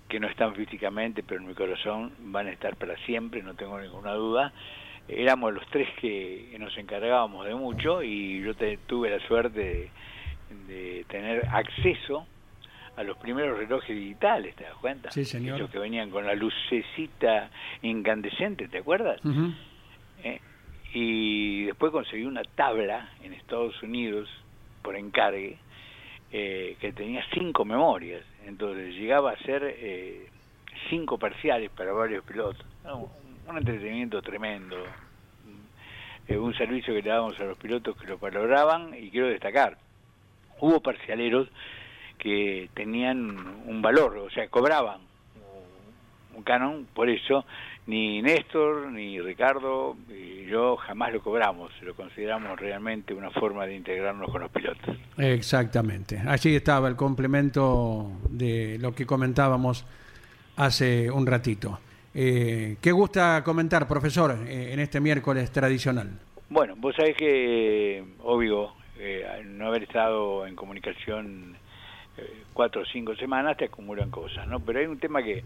[0.09, 3.81] que no están físicamente, pero en mi corazón van a estar para siempre, no tengo
[3.81, 4.53] ninguna duda.
[5.09, 8.53] Éramos los tres que nos encargábamos de mucho y yo
[8.87, 9.91] tuve la suerte
[10.67, 12.27] de tener acceso
[12.97, 15.11] a los primeros relojes digitales, ¿te das cuenta?
[15.11, 15.57] Sí, señor.
[15.57, 17.51] Esos que venían con la lucecita
[17.83, 19.21] incandescente, ¿te acuerdas?
[20.25, 20.41] ¿Eh?
[20.95, 24.29] Y después conseguí una tabla en Estados Unidos
[24.83, 25.59] por encargue
[26.33, 30.29] eh, que tenía cinco memorias, entonces llegaba a ser eh,
[30.89, 32.65] cinco parciales para varios pilotos.
[33.47, 34.77] un entretenimiento tremendo,
[36.29, 39.77] eh, un servicio que le dábamos a los pilotos que lo valoraban y quiero destacar,
[40.61, 41.49] hubo parcialeros
[42.27, 43.37] que tenían
[43.67, 44.99] un valor, o sea, cobraban
[46.35, 47.45] un canon, por eso
[47.87, 53.77] ni Néstor, ni Ricardo, y yo jamás lo cobramos, lo consideramos realmente una forma de
[53.77, 54.97] integrarnos con los pilotos.
[55.17, 59.87] Exactamente, allí estaba el complemento de lo que comentábamos
[60.57, 61.79] hace un ratito.
[62.13, 66.11] Eh, ¿Qué gusta comentar, profesor, eh, en este miércoles tradicional?
[66.49, 71.57] Bueno, vos sabés que, obvio, eh, no haber estado en comunicación
[72.53, 74.61] cuatro o cinco semanas te acumulan cosas, ¿no?
[74.61, 75.45] Pero hay un tema que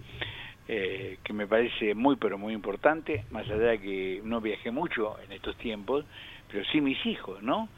[0.73, 5.17] eh, que me parece muy pero muy importante, más allá de que no viajé mucho
[5.21, 6.05] en estos tiempos,
[6.49, 7.69] pero sí mis hijos, ¿no?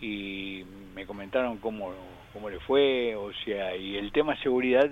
[0.00, 1.92] Y me comentaron cómo,
[2.32, 4.90] cómo le fue, o sea, y el tema seguridad,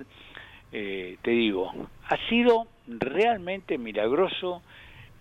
[0.71, 1.69] eh, te digo,
[2.07, 4.61] ha sido realmente milagroso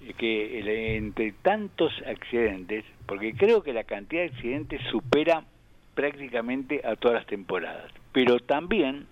[0.00, 5.42] eh, que entre tantos accidentes, porque creo que la cantidad de accidentes supera
[5.96, 9.06] prácticamente a todas las temporadas, pero también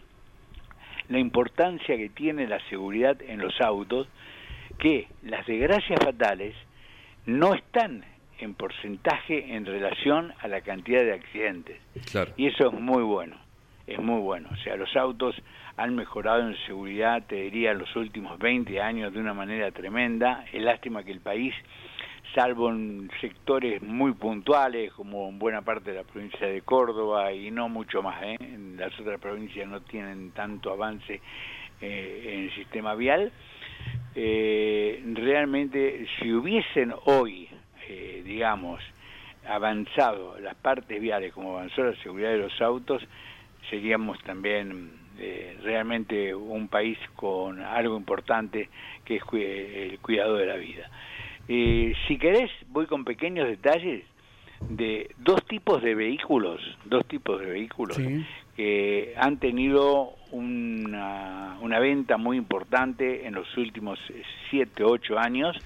[1.08, 4.08] la importancia que tiene la seguridad en los autos,
[4.78, 6.54] que las desgracias fatales
[7.26, 8.04] no están
[8.38, 11.80] en porcentaje en relación a la cantidad de accidentes.
[12.36, 13.36] Y eso es muy bueno,
[13.86, 14.48] es muy bueno.
[14.52, 15.34] O sea, los autos
[15.76, 20.44] han mejorado en seguridad, te diría, los últimos 20 años de una manera tremenda.
[20.52, 21.54] Es lástima que el país
[22.34, 27.50] salvo en sectores muy puntuales, como en buena parte de la provincia de Córdoba y
[27.50, 28.22] no mucho más.
[28.22, 28.36] ¿eh?
[28.40, 31.20] En las otras provincias no tienen tanto avance
[31.80, 33.32] eh, en el sistema vial.
[34.14, 37.48] Eh, realmente, si hubiesen hoy,
[38.24, 38.82] digamos,
[39.48, 43.02] avanzado las partes viales como avanzó la seguridad de los autos,
[43.70, 44.90] seríamos también
[45.62, 48.68] realmente un país con algo importante
[49.04, 50.90] que es el cuidado de la vida.
[51.48, 54.04] Eh, si querés, voy con pequeños detalles
[54.68, 57.98] de dos tipos de vehículos, dos tipos de vehículos
[58.56, 63.98] que han tenido una, una venta muy importante en los últimos
[64.50, 65.56] 7, 8 años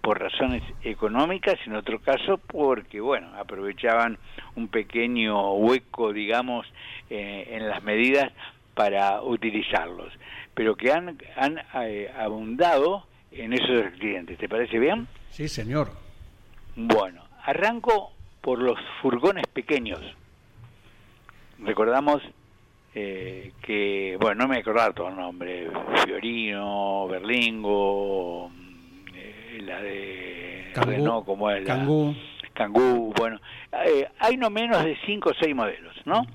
[0.00, 4.18] por razones económicas, en otro caso porque, bueno, aprovechaban
[4.56, 6.66] un pequeño hueco, digamos,
[7.08, 8.32] eh, en las medidas
[8.74, 10.12] para utilizarlos,
[10.54, 14.38] pero que han, han eh, abundado en esos accidentes.
[14.38, 15.06] ¿Te parece bien?
[15.30, 15.90] Sí, señor.
[16.76, 20.00] Bueno, arranco por los furgones pequeños.
[21.58, 22.22] Recordamos
[22.94, 25.68] eh, que, bueno, no me acordar todo el nombre,
[26.04, 28.50] Fiorino, Berlingo,
[29.14, 32.14] eh, la de Cangú, como es Cangú.
[32.52, 33.40] Cangú, bueno,
[33.86, 36.26] eh, hay no menos de cinco o seis modelos, ¿no?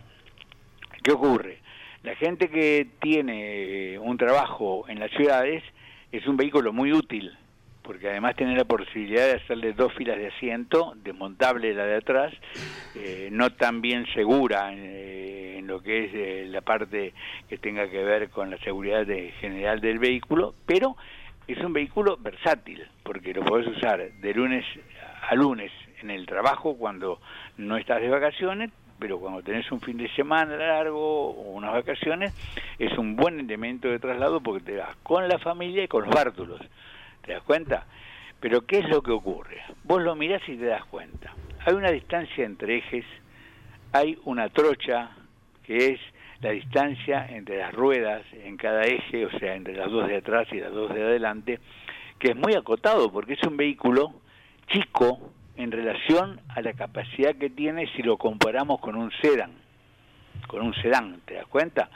[1.03, 1.59] ¿Qué ocurre?
[2.03, 5.63] La gente que tiene un trabajo en las ciudades
[6.11, 7.37] es un vehículo muy útil,
[7.85, 12.33] porque además tiene la posibilidad de hacerle dos filas de asiento, desmontable la de atrás,
[12.95, 17.13] eh, no tan bien segura eh, en lo que es eh, la parte
[17.47, 20.97] que tenga que ver con la seguridad de, general del vehículo, pero
[21.47, 24.65] es un vehículo versátil, porque lo podés usar de lunes
[25.29, 25.71] a lunes
[26.01, 27.19] en el trabajo cuando
[27.57, 32.33] no estás de vacaciones, pero cuando tenés un fin de semana largo o unas vacaciones,
[32.79, 36.15] es un buen elemento de traslado porque te vas con la familia y con los
[36.15, 36.61] bártulos.
[37.25, 37.85] ¿Te das cuenta?
[38.39, 39.61] Pero ¿qué es lo que ocurre?
[39.83, 41.33] Vos lo mirás y te das cuenta.
[41.65, 43.05] Hay una distancia entre ejes,
[43.91, 45.09] hay una trocha,
[45.63, 45.99] que es
[46.41, 50.47] la distancia entre las ruedas en cada eje, o sea, entre las dos de atrás
[50.51, 51.59] y las dos de adelante,
[52.19, 54.13] que es muy acotado porque es un vehículo
[54.67, 59.53] chico en relación a la capacidad que tiene si lo comparamos con un sedán,
[60.47, 61.89] con un sedán, ¿te das cuenta?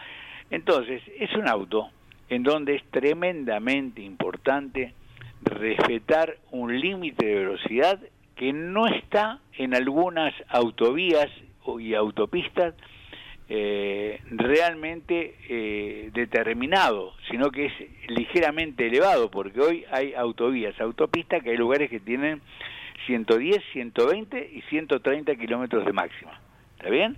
[0.50, 1.90] Entonces, es un auto
[2.30, 4.94] en donde es tremendamente importante
[5.44, 8.00] respetar un límite de velocidad
[8.36, 11.28] que no está en algunas autovías
[11.80, 12.74] y autopistas
[13.52, 17.74] eh, realmente eh, determinado, sino que es
[18.08, 22.42] ligeramente elevado, porque hoy hay autovías, autopistas, que hay lugares que tienen
[23.08, 26.40] 110, 120 y 130 kilómetros de máxima.
[26.78, 27.18] ¿Está bien?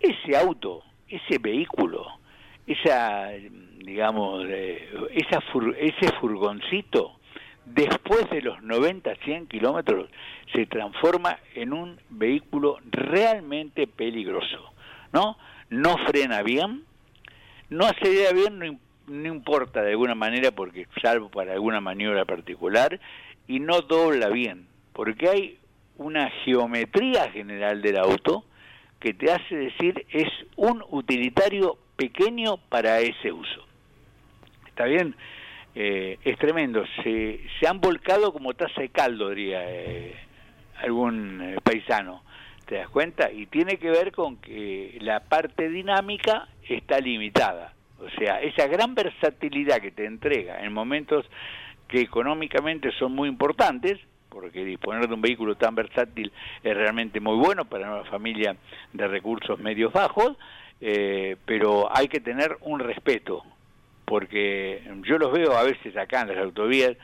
[0.00, 2.04] Ese auto, ese vehículo,
[2.66, 3.28] esa,
[3.78, 5.42] digamos, eh, esa
[5.78, 7.20] ese furgoncito,
[7.66, 10.08] después de los 90, 100 kilómetros,
[10.52, 14.72] se transforma en un vehículo realmente peligroso,
[15.12, 15.36] ¿no?
[15.70, 16.84] No frena bien,
[17.70, 23.00] no acelera bien, no, no importa de alguna manera, porque salvo para alguna maniobra particular,
[23.46, 25.58] y no dobla bien, porque hay
[25.96, 28.44] una geometría general del auto
[29.00, 33.66] que te hace decir es un utilitario pequeño para ese uso.
[34.66, 35.14] ¿Está bien?
[35.74, 36.84] Eh, es tremendo.
[37.02, 40.14] Se, se han volcado como taza de caldo, diría eh,
[40.82, 42.22] algún eh, paisano.
[42.66, 43.30] ¿Te das cuenta?
[43.30, 47.74] Y tiene que ver con que la parte dinámica está limitada.
[47.98, 51.26] O sea, esa gran versatilidad que te entrega en momentos
[51.88, 56.32] que económicamente son muy importantes, porque disponer de un vehículo tan versátil
[56.62, 58.56] es realmente muy bueno para una familia
[58.92, 60.36] de recursos medios bajos,
[60.80, 63.44] eh, pero hay que tener un respeto,
[64.04, 66.96] porque yo los veo a veces acá en las autovías,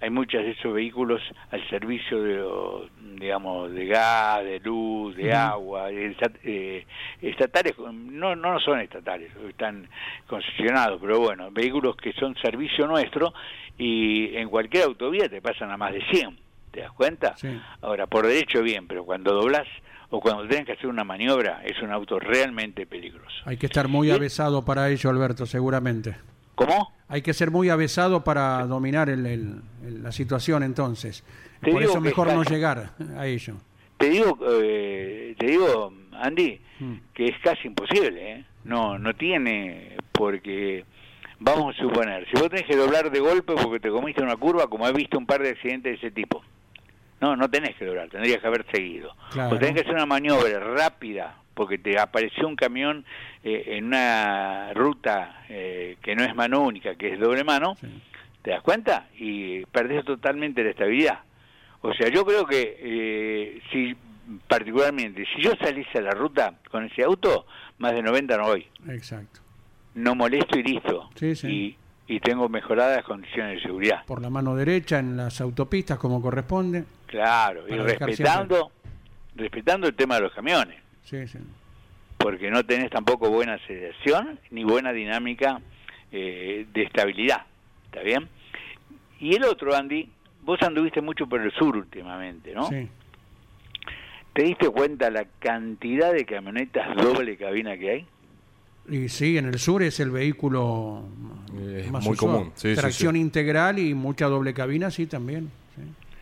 [0.00, 5.90] hay muchos de esos vehículos al servicio de, digamos, de gas, de luz, de agua,
[5.90, 6.86] eh,
[7.20, 9.88] estatales, no, no son estatales, están
[10.28, 13.34] concesionados, pero bueno, vehículos que son servicio nuestro
[13.76, 17.34] y en cualquier autovía te pasan a más de 100 ¿Te das cuenta?
[17.80, 19.66] Ahora, por derecho bien, pero cuando doblas
[20.10, 23.36] o cuando tienes que hacer una maniobra, es un auto realmente peligroso.
[23.44, 26.16] Hay que estar muy avesado para ello, Alberto, seguramente.
[26.58, 26.92] ¿Cómo?
[27.06, 29.62] Hay que ser muy avesado para dominar el,
[30.02, 31.24] la situación entonces.
[31.62, 33.54] por eso mejor no llegar a ello.
[33.96, 36.94] Te digo, eh, te digo, Andy, mm.
[37.14, 38.44] que es casi imposible, ¿eh?
[38.64, 40.84] No, no tiene, porque
[41.38, 44.66] vamos a suponer, si vos tenés que doblar de golpe porque te comiste una curva,
[44.66, 46.42] como he visto un par de accidentes de ese tipo,
[47.20, 49.14] no, no tenés que doblar, tendrías que haber seguido.
[49.30, 49.58] Claro.
[49.58, 53.04] tenés que hacer una maniobra rápida porque te apareció un camión
[53.42, 57.76] eh, en una ruta eh, que no es mano única, que es doble mano,
[58.42, 59.08] ¿te das cuenta?
[59.18, 61.18] Y perdés totalmente la estabilidad.
[61.80, 63.96] O sea, yo creo que eh, si
[64.46, 67.46] particularmente, si yo saliese a la ruta con ese auto,
[67.78, 68.66] más de 90 no voy.
[68.88, 69.40] Exacto.
[69.94, 71.10] No molesto y listo.
[71.16, 71.48] Sí, sí.
[71.48, 71.76] Y
[72.08, 74.04] y tengo mejoradas condiciones de seguridad.
[74.06, 76.84] Por la mano derecha en las autopistas como corresponde.
[77.06, 78.72] Claro, y respetando,
[79.36, 80.80] respetando el tema de los camiones.
[81.04, 81.38] Sí, sí.
[82.16, 85.60] Porque no tenés tampoco buena aceleración ni buena dinámica
[86.10, 87.42] eh, de estabilidad.
[87.86, 88.28] ¿Está bien?
[89.20, 90.10] Y el otro, Andy,
[90.42, 92.68] vos anduviste mucho por el sur últimamente, ¿no?
[92.68, 92.88] Sí.
[94.32, 98.06] ¿Te diste cuenta la cantidad de camionetas doble cabina que hay?
[98.90, 101.04] Y sí, en el sur es el vehículo
[101.90, 102.52] más muy común.
[102.74, 105.50] Tracción integral y mucha doble cabina, sí, también.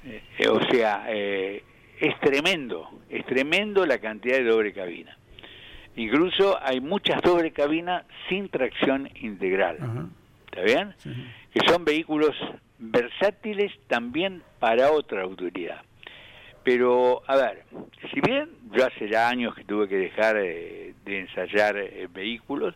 [0.05, 1.63] Eh, o sea, eh,
[2.01, 5.17] es tremendo, es tremendo la cantidad de doble cabina.
[5.97, 10.11] Incluso hay muchas doble cabina sin tracción integral.
[10.47, 10.95] ¿Está bien?
[11.53, 12.37] Que son vehículos
[12.79, 15.83] versátiles también para otra autoridad.
[16.67, 17.63] Pero, a ver,
[18.13, 22.75] si bien yo hace ya años que tuve que dejar eh, de ensayar eh, vehículos,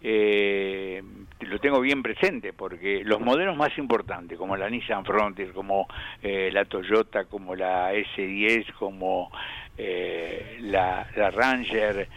[0.00, 1.02] eh,
[1.40, 5.86] lo tengo bien presente porque los modelos más importantes, como la Nissan Frontier, como
[6.22, 9.30] la Toyota, como la S10, como
[9.76, 12.08] la, Ranger,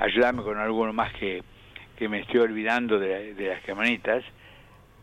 [0.00, 1.44] ayúdame con alguno más que,
[1.96, 4.24] que me estoy olvidando de, de las camionetas,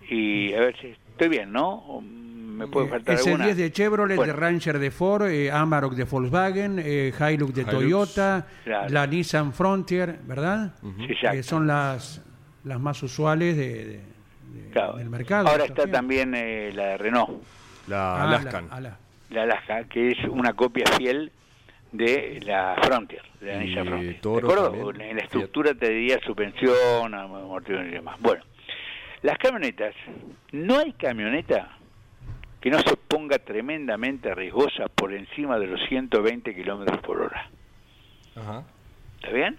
[0.10, 2.04] y a ver si estoy bien, ¿no?
[2.58, 3.46] Me puede faltar alguna.
[3.46, 8.48] 10 de Chevrolet, de Ranger de Ford, eh, Amarok de Volkswagen, eh, Hilux de Toyota,
[8.90, 10.74] la Nissan Frontier, ¿verdad?
[10.82, 10.98] Uh
[11.44, 12.24] son las,
[12.64, 14.02] las más usuales de,
[14.98, 15.48] del mercado.
[15.48, 17.44] Ahora está también eh, la de Renault.
[17.88, 18.70] La ah, Alaskan.
[19.30, 21.32] La, Alaska, que es una copia fiel
[21.92, 25.02] de la Frontier, de la Nissan Frontier.
[25.02, 28.18] En la estructura te diría suspensión, amortiguador y demás.
[28.20, 28.44] Bueno,
[29.22, 29.94] las camionetas,
[30.52, 31.77] no hay camioneta
[32.62, 37.50] que no se ponga tremendamente riesgosa por encima de los 120 kilómetros por hora.
[39.18, 39.58] ¿Está bien?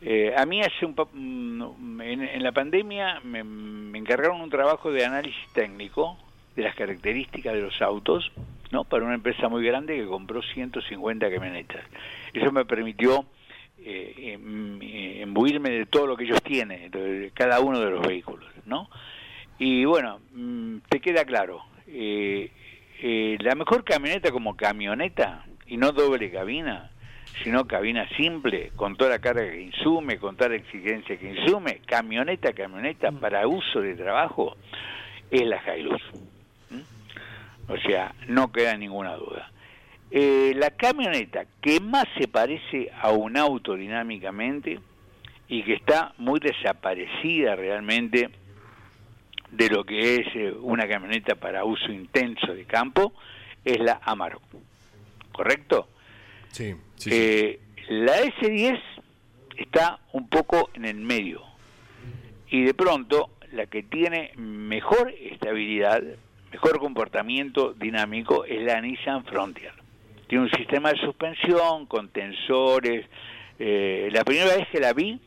[0.00, 5.04] Eh, a mí hace un mm, en, la pandemia me, me, encargaron un trabajo de
[5.04, 6.18] análisis técnico
[6.56, 8.32] de las características de los autos,
[8.72, 8.84] ¿no?
[8.84, 11.84] Para una empresa muy grande que compró 150 camionetas.
[12.34, 13.24] Eso me permitió
[13.78, 18.06] eh, em, eh, embuirme de todo lo que ellos tienen, de cada uno de los
[18.06, 18.88] vehículos, ¿no?
[19.58, 22.50] Y bueno, mm, te queda claro, eh,
[23.02, 26.90] eh, la mejor camioneta como camioneta y no doble cabina,
[27.42, 31.80] sino cabina simple, con toda la carga que insume, con toda la exigencia que insume,
[31.86, 33.16] camioneta, camioneta mm.
[33.16, 34.56] para uso de trabajo,
[35.30, 36.02] es la Hilux.
[36.70, 37.72] ¿Mm?
[37.72, 39.50] O sea, no queda ninguna duda.
[40.10, 44.78] Eh, la camioneta que más se parece a un auto dinámicamente
[45.48, 48.30] y que está muy desaparecida realmente
[49.52, 53.12] de lo que es eh, una camioneta para uso intenso de campo
[53.64, 54.42] es la Amarok.
[55.30, 55.88] ¿Correcto?
[56.50, 56.74] Sí.
[56.96, 58.80] sí, eh, La S10
[59.56, 61.42] está un poco en el medio.
[62.48, 66.02] Y de pronto, la que tiene mejor estabilidad,
[66.50, 69.72] mejor comportamiento dinámico es la Nissan Frontier.
[70.26, 73.06] Tiene un sistema de suspensión con tensores.
[73.58, 75.20] Eh, la primera vez que la vi,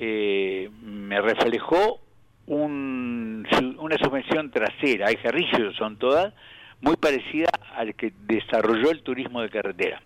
[0.00, 2.03] me reflejó
[2.46, 3.46] un,
[3.78, 6.32] una suspensión trasera, hay carrillos, son todas,
[6.80, 10.02] muy parecida al que desarrolló el turismo de carretera.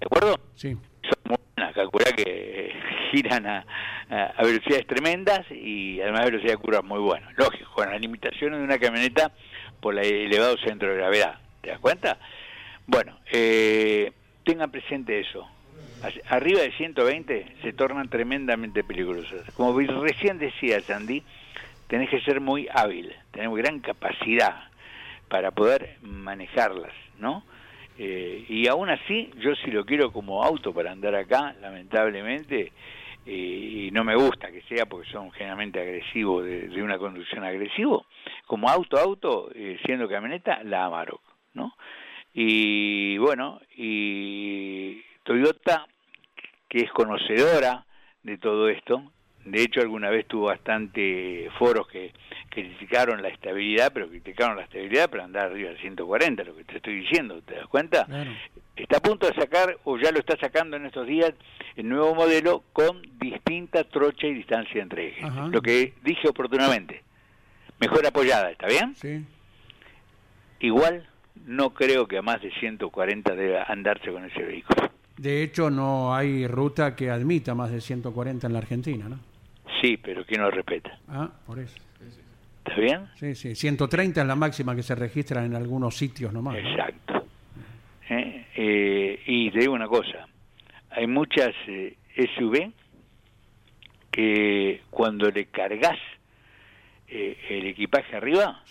[0.00, 0.38] ¿De acuerdo?
[0.54, 0.76] Sí.
[1.02, 2.72] Son muy buenas, calcula que
[3.10, 3.66] giran a,
[4.36, 7.36] a, velocidades tremendas y además velocidad de curvas muy buenas.
[7.36, 9.32] Lógico, con las limitaciones de una camioneta
[9.80, 11.38] por el elevado centro de gravedad.
[11.60, 12.18] ¿Te das cuenta?
[12.86, 14.12] Bueno, eh,
[14.44, 15.48] tengan presente eso.
[16.28, 19.50] Arriba de 120 se tornan tremendamente peligrosas.
[19.56, 21.22] Como recién decía Sandy,
[21.88, 24.68] tenés que ser muy hábil, tener gran capacidad
[25.28, 27.44] para poder manejarlas, ¿no?
[27.98, 32.72] Eh, y aún así, yo si lo quiero como auto para andar acá, lamentablemente,
[33.26, 38.06] y no me gusta que sea porque son generalmente agresivos, de, una conducción agresivo,
[38.46, 41.22] como auto auto, eh, siendo camioneta, la Amarok,
[41.54, 41.74] ¿no?
[42.34, 45.86] Y bueno, y Toyota,
[46.68, 47.86] que es conocedora
[48.22, 49.12] de todo esto,
[49.44, 52.12] de hecho alguna vez tuvo bastante foros que
[52.48, 56.76] criticaron la estabilidad, pero criticaron la estabilidad para andar arriba del 140, lo que te
[56.76, 58.06] estoy diciendo, ¿te das cuenta?
[58.76, 61.32] Está a punto de sacar, o ya lo está sacando en estos días,
[61.76, 65.30] el nuevo modelo con distinta trocha y distancia entre ejes.
[65.50, 67.02] Lo que dije oportunamente.
[67.80, 68.94] Mejor apoyada, ¿está bien?
[68.94, 69.24] Sí.
[70.60, 71.06] Igual
[71.44, 74.90] no creo que a más de 140 deba andarse con ese vehículo.
[75.16, 79.18] De hecho, no hay ruta que admita más de 140 en la Argentina, ¿no?
[79.84, 80.98] Sí, pero ¿quién lo respeta?
[81.08, 81.76] Ah, por eso.
[82.64, 83.06] ¿Está bien?
[83.16, 83.54] Sí, sí.
[83.54, 86.56] 130 es la máxima que se registra en algunos sitios nomás.
[86.56, 87.26] Exacto.
[88.08, 88.46] ¿Eh?
[88.56, 90.26] Eh, y te digo una cosa.
[90.88, 92.72] Hay muchas eh, SUV
[94.10, 95.98] que cuando le cargas
[97.06, 98.62] el equipaje arriba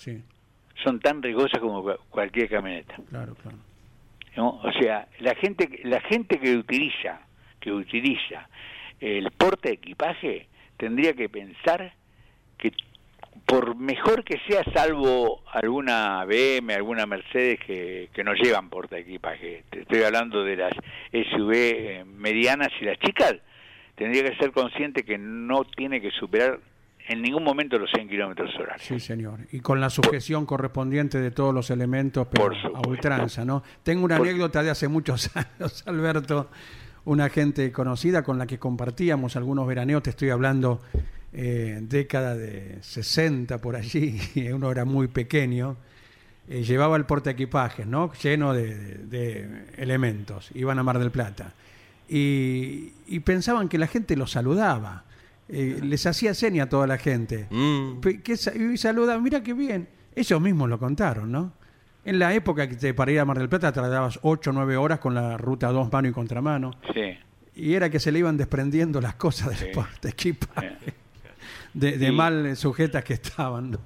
[0.83, 2.95] son tan riesgosas como cualquier camioneta.
[3.09, 3.57] Claro, claro.
[4.37, 7.21] O sea, la gente la gente que utiliza
[7.59, 8.49] que utiliza
[8.99, 10.47] el porte de equipaje
[10.77, 11.93] tendría que pensar
[12.57, 12.71] que
[13.45, 19.63] por mejor que sea, salvo alguna BM, alguna Mercedes que, que no llevan porta equipaje,
[19.69, 20.73] te estoy hablando de las
[21.11, 23.35] SUV eh, medianas y las chicas,
[23.95, 26.59] tendría que ser consciente que no tiene que superar
[27.07, 28.77] en ningún momento los 100 kilómetros hora.
[28.77, 29.39] Sí, señor.
[29.51, 33.63] Y con la sujeción correspondiente de todos los elementos, pero a ultranza, ¿no?
[33.83, 36.49] Tengo una anécdota de hace muchos años, Alberto,
[37.05, 40.81] una gente conocida con la que compartíamos algunos veraneos, te estoy hablando
[41.33, 44.19] eh, década de 60 por allí,
[44.53, 45.77] uno era muy pequeño,
[46.47, 48.11] eh, llevaba el porta equipajes, ¿no?
[48.13, 51.53] Lleno de, elementos, iban a Mar del Plata.
[52.07, 55.05] Y, pensaban que la gente los saludaba.
[55.49, 57.47] Eh, les hacía seña a toda la gente.
[57.49, 57.99] Mm.
[58.01, 59.87] Que, y saludaban, mira qué bien.
[60.15, 61.53] Ellos mismos lo contaron, ¿no?
[62.05, 64.99] En la época que para ir a Mar del Plata tardabas 8 o 9 horas
[64.99, 66.71] con la ruta 2 mano y contramano.
[66.93, 67.17] Sí.
[67.55, 70.93] Y era que se le iban desprendiendo las cosas del porta equipaje.
[71.73, 73.71] De, mal sujetas que estaban.
[73.71, 73.79] ¿no?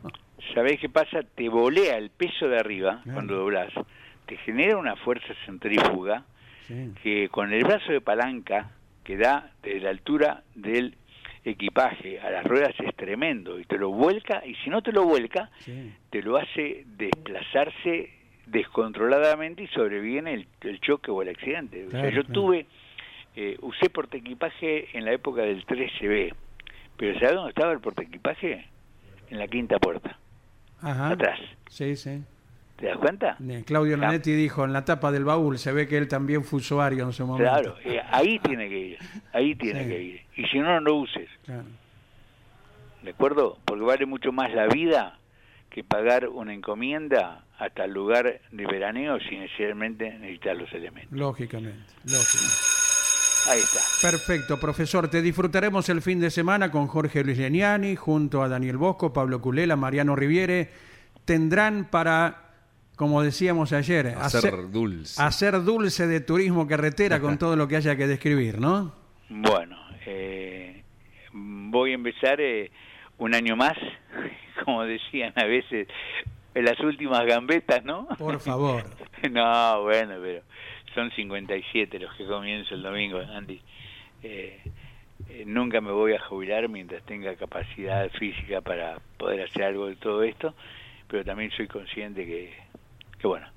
[0.53, 1.19] ¿Sabés qué pasa?
[1.35, 3.71] Te volea el peso de arriba cuando doblas.
[4.25, 6.23] Te genera una fuerza centrífuga
[7.03, 8.71] que con el brazo de palanca
[9.03, 10.95] que da desde la altura del
[11.51, 15.03] equipaje a las ruedas es tremendo y te lo vuelca y si no te lo
[15.03, 15.49] vuelca
[16.09, 18.11] te lo hace desplazarse
[18.45, 21.87] descontroladamente y sobreviene el, el choque o el accidente.
[21.87, 22.65] o sea, yo tuve,
[23.35, 26.33] eh, usé equipaje en la época del 13B,
[26.97, 28.65] pero ¿sabes dónde estaba el equipaje?
[29.29, 30.17] En la quinta puerta.
[30.81, 31.09] Ajá.
[31.09, 31.39] Atrás.
[31.69, 32.23] Sí, sí.
[32.77, 33.37] ¿Te das cuenta?
[33.65, 37.03] Claudio Nanetti dijo, en la tapa del baúl se ve que él también fue usuario
[37.03, 37.51] en su momento.
[37.51, 37.75] Claro,
[38.11, 38.97] ahí tiene que ir,
[39.33, 40.21] ahí tiene que ir.
[40.35, 41.29] Y si no, no lo uses.
[43.03, 43.57] ¿De acuerdo?
[43.65, 45.19] Porque vale mucho más la vida
[45.69, 51.17] que pagar una encomienda hasta el lugar de veraneo sin necesariamente necesitar los elementos.
[51.17, 52.55] Lógicamente, lógicamente.
[53.49, 53.79] Ahí está.
[54.01, 55.07] Perfecto, profesor.
[55.09, 59.41] Te disfrutaremos el fin de semana con Jorge Luis Leniani, junto a Daniel Bosco, Pablo
[59.41, 60.69] Culela, Mariano Riviere.
[61.23, 62.46] Tendrán para
[62.97, 65.21] como decíamos ayer, hacer, dulce.
[65.21, 68.91] Hacer dulce de turismo carretera con todo lo que haya que describir, ¿no?
[69.29, 69.77] Bueno,
[70.07, 70.81] eh,
[71.31, 72.71] voy a empezar eh,
[73.19, 73.77] un año más,
[74.65, 75.87] como decían a veces,
[76.55, 78.07] en las últimas gambetas, ¿no?
[78.17, 78.83] Por favor.
[79.31, 80.41] no, bueno, pero
[80.95, 83.61] son 57 los que comienzo el domingo, Andy.
[84.23, 84.59] Eh,
[85.45, 90.23] nunca me voy a jubilar mientras tenga capacidad física para poder hacer algo de todo
[90.23, 90.55] esto,
[91.07, 92.66] pero también soy consciente que
[93.19, 93.47] que bueno,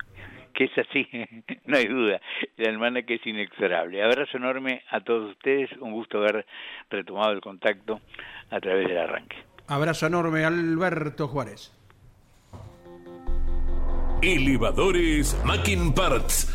[0.55, 1.09] que es así,
[1.65, 2.21] no hay duda,
[2.57, 4.03] el que es inexorable.
[4.03, 6.47] Abrazo enorme a todos ustedes, un gusto haber
[6.91, 8.01] retomado el contacto
[8.51, 9.37] a través del arranque.
[9.69, 11.73] Abrazo enorme, Alberto Juárez.
[14.23, 16.55] Elevadores Mackin Parts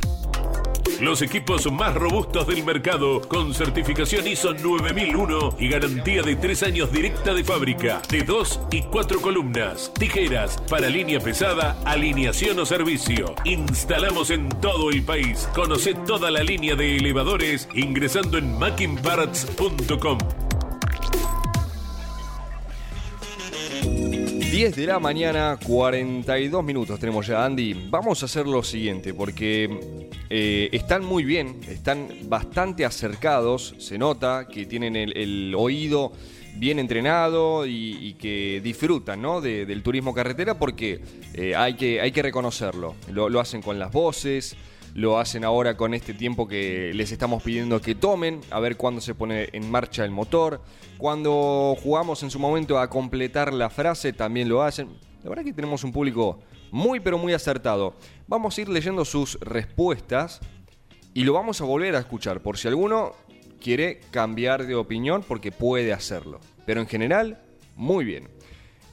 [1.02, 6.92] Los equipos más robustos del mercado con certificación ISO 9001 y garantía de tres años
[6.92, 13.36] directa de fábrica, de dos y cuatro columnas, tijeras para línea pesada, alineación o servicio.
[13.44, 15.50] Instalamos en todo el país.
[15.54, 20.45] Conoce toda la línea de elevadores ingresando en makinparts.com.
[24.56, 27.74] 10 de la mañana, 42 minutos tenemos ya, Andy.
[27.90, 34.48] Vamos a hacer lo siguiente, porque eh, están muy bien, están bastante acercados, se nota
[34.48, 36.14] que tienen el, oído
[36.56, 39.42] bien entrenado y, que disfrutan ¿no?
[39.42, 41.02] del turismo carretera porque
[41.34, 42.96] eh, hay, que, hay que reconocerlo.
[43.12, 44.56] lo hacen con las voces,
[44.96, 49.02] lo hacen ahora con este tiempo que les estamos pidiendo que tomen, a ver cuándo
[49.02, 50.62] se pone en marcha el motor.
[50.98, 54.88] Cuando jugamos en su momento a completar la frase, también lo hacen.
[55.22, 56.40] La verdad que tenemos un público
[56.72, 57.94] muy pero muy acertado.
[58.26, 60.40] Vamos a ir leyendo sus respuestas
[61.14, 63.12] y lo vamos a volver a escuchar por si alguno
[63.60, 66.40] quiere cambiar de opinión porque puede hacerlo.
[66.66, 67.42] Pero en general,
[67.76, 68.30] muy bien.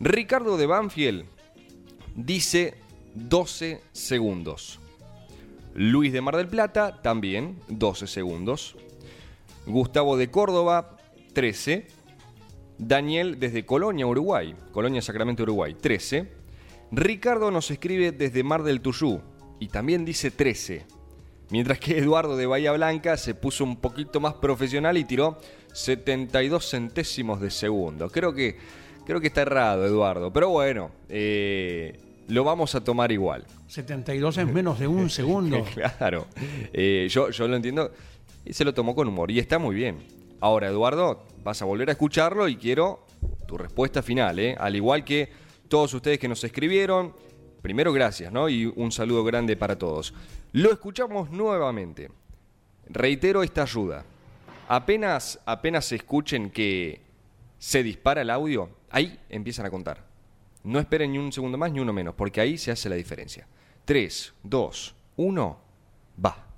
[0.01, 1.27] Ricardo de Banfield
[2.17, 2.75] dice
[3.15, 4.81] 12 segundos.
[5.75, 8.77] Luis de Mar del Plata, también 12 segundos.
[9.67, 10.97] Gustavo de Córdoba,
[11.33, 11.87] 13.
[12.79, 14.55] Daniel desde Colonia, Uruguay.
[14.73, 16.29] Colonia, Sacramento, Uruguay, 13.
[16.91, 19.23] Ricardo nos escribe desde Mar del Tuyú
[19.61, 20.85] y también dice 13.
[21.51, 25.39] Mientras que Eduardo de Bahía Blanca se puso un poquito más profesional y tiró
[25.73, 28.11] 72 centésimos de segundo.
[28.11, 28.59] Creo que,
[29.07, 30.33] creo que está errado, Eduardo.
[30.33, 31.99] Pero bueno, eh,
[32.33, 33.45] lo vamos a tomar igual.
[33.67, 35.65] 72 es menos de un segundo.
[35.99, 36.27] claro,
[36.73, 37.93] eh, yo, yo lo entiendo
[38.45, 39.99] y se lo tomó con humor y está muy bien.
[40.41, 43.05] Ahora, Eduardo, vas a volver a escucharlo y quiero
[43.47, 44.57] tu respuesta final, ¿eh?
[44.59, 45.31] al igual que
[45.69, 47.15] todos ustedes que nos escribieron.
[47.61, 48.49] Primero, gracias, ¿no?
[48.49, 50.15] Y un saludo grande para todos.
[50.53, 52.11] Lo escuchamos nuevamente.
[52.89, 54.05] Reitero esta ayuda.
[54.69, 57.03] Apenas, apenas escuchen que
[57.59, 60.12] se dispara el audio, ahí empiezan a contar.
[60.65, 63.49] No esperen ni un segundo más ni uno menos, porque ahí se hace la diferencia.
[63.85, 65.61] 3, 2, 1,
[66.25, 66.52] va.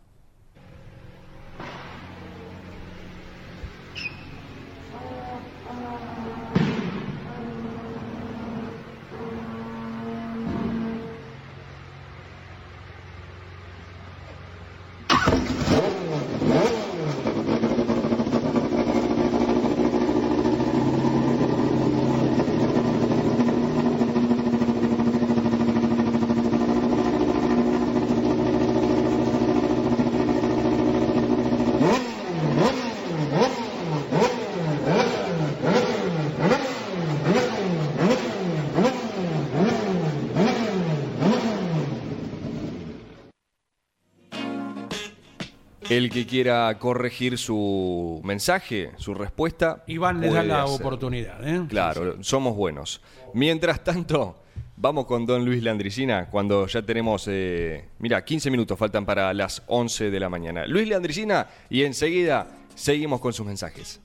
[45.95, 49.85] El que quiera corregir su mensaje, su respuesta.
[49.87, 51.47] Iván le da la oportunidad.
[51.47, 51.67] ¿eh?
[51.69, 53.01] Claro, somos buenos.
[53.33, 54.43] Mientras tanto,
[54.77, 59.63] vamos con don Luis Landricina cuando ya tenemos, eh, mira, 15 minutos faltan para las
[59.69, 60.67] 11 de la mañana.
[60.67, 64.01] Luis Landricina y enseguida seguimos con sus mensajes.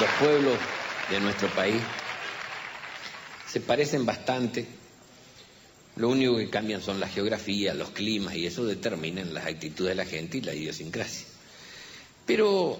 [0.00, 0.58] Los pueblos
[1.08, 1.80] de nuestro país
[3.46, 4.66] se parecen bastante
[5.96, 9.94] lo único que cambian son la geografía, los climas y eso determinan las actitudes de
[9.96, 11.26] la gente y la idiosincrasia.
[12.26, 12.78] Pero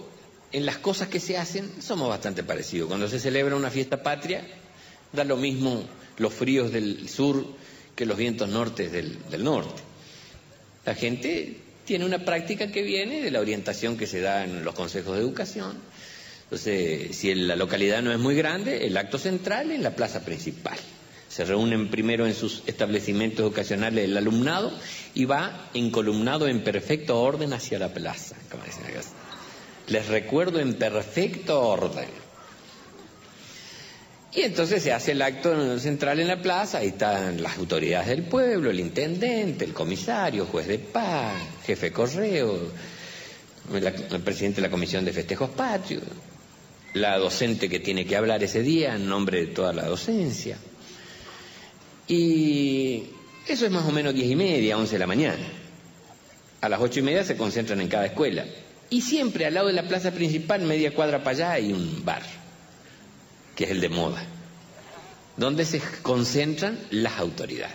[0.52, 2.88] en las cosas que se hacen somos bastante parecidos.
[2.88, 4.46] Cuando se celebra una fiesta patria,
[5.12, 5.82] da lo mismo
[6.18, 7.46] los fríos del sur
[7.94, 9.82] que los vientos nortes del, norte.
[10.84, 11.56] La gente
[11.86, 15.22] tiene una práctica que viene de la orientación que se da en los consejos de
[15.22, 15.78] educación.
[16.44, 20.24] Entonces, si la localidad no es muy grande, el acto central es en la plaza
[20.24, 20.78] principal.
[21.37, 24.72] Se reúnen primero en sus establecimientos educacionales el alumnado
[25.12, 28.37] y va encolumnado en perfecto orden hacia la plaza.
[29.89, 32.09] Les recuerdo en perfecto orden.
[34.34, 38.22] Y entonces se hace el acto central en la plaza, ahí están las autoridades del
[38.22, 41.34] pueblo, el intendente, el comisario, juez de paz,
[41.66, 42.59] jefe de correo,
[43.74, 46.03] el presidente de la comisión de festejos patrios,
[46.95, 50.57] la docente que tiene que hablar ese día en nombre de toda la docencia.
[52.09, 53.04] Y
[53.46, 55.44] eso es más o menos diez y media, once de la mañana.
[56.61, 58.44] A las ocho y media se concentran en cada escuela.
[58.90, 62.22] Y siempre al lado de la plaza principal, media cuadra para allá, hay un bar,
[63.57, 64.22] que es el de moda,
[65.36, 67.74] donde se concentran las autoridades.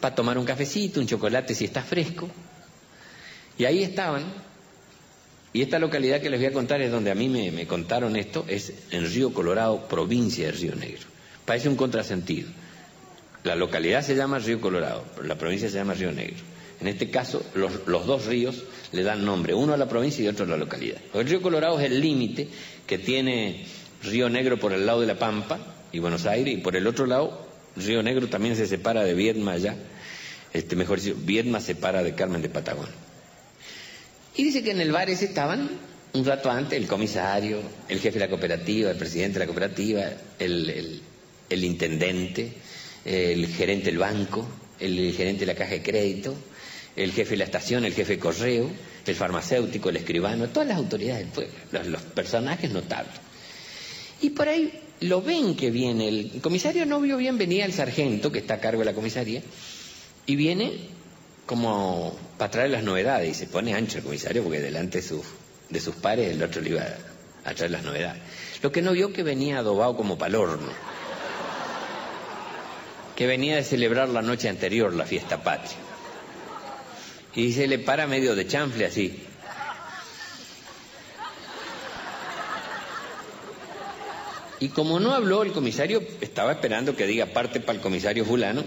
[0.00, 2.28] Para tomar un cafecito, un chocolate si está fresco.
[3.58, 4.24] Y ahí estaban.
[5.52, 8.14] Y esta localidad que les voy a contar es donde a mí me, me contaron
[8.14, 11.06] esto, es en Río Colorado, provincia de Río Negro.
[11.44, 12.48] Parece un contrasentido
[13.44, 16.44] La localidad se llama Río Colorado, la provincia se llama Río Negro.
[16.80, 18.62] En este caso, los, dos ríos
[18.92, 20.98] le dan nombre, uno a la provincia y otro a la localidad.
[21.12, 22.48] El río Colorado es el límite
[22.86, 23.66] que tiene
[24.02, 25.58] Río Negro por el lado de La Pampa
[25.92, 29.52] y Buenos Aires, y por el otro lado, Río Negro también se separa de Viedma
[29.52, 29.76] allá,
[30.54, 32.88] este, mejor dicho, Viedma separa de Carmen de Patagón.
[34.36, 35.68] Y dice que en el bar ese estaban
[36.14, 40.02] un rato antes el comisario, el jefe de la cooperativa, el presidente de la cooperativa,
[40.38, 41.02] el
[41.50, 42.54] intendente,
[43.04, 44.46] el gerente del banco,
[44.78, 46.34] el gerente de la caja de crédito,
[46.96, 48.70] el jefe de la estación, el jefe de correo,
[49.06, 53.14] el farmacéutico, el escribano, todas las autoridades del pueblo, los, personajes notables.
[54.20, 58.30] Y por ahí lo ven que viene, el, comisario no vio bien, venía el sargento
[58.30, 59.42] que está a cargo de la comisaría,
[60.26, 60.72] y viene
[61.46, 65.22] como para traer las novedades, y se pone ancho el comisario porque delante de sus,
[65.68, 66.86] de sus pares el otro le iba
[67.44, 68.20] a, traer las novedades.
[68.62, 70.68] Lo que no vio que venía adobado como palorno,
[73.20, 75.76] que venía de celebrar la noche anterior la fiesta patria.
[77.34, 79.22] Y se le para medio de chanfle así.
[84.60, 88.64] Y como no habló el comisario, estaba esperando que diga parte para el comisario fulano,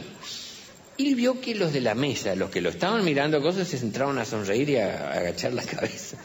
[0.97, 4.19] y vio que los de la mesa, los que lo estaban mirando cosas, se centraron
[4.19, 6.17] a sonreír y a, agachar la cabeza.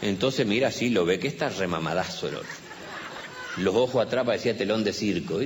[0.00, 2.48] Entonces mira así, lo ve que está remamadazo el otro.
[3.58, 5.40] Los ojos atrás parecía telón de circo.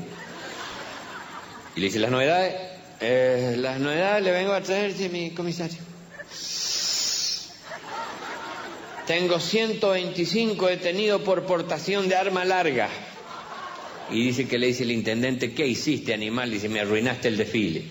[1.76, 2.54] Y le dice, las novedades,
[3.00, 5.78] eh, las novedades le vengo a traer, mi comisario.
[9.06, 12.88] Tengo 125 detenidos por portación de arma larga.
[14.10, 16.50] Y dice que le dice el intendente, ¿qué hiciste, animal?
[16.50, 17.84] Dice, me arruinaste el desfile.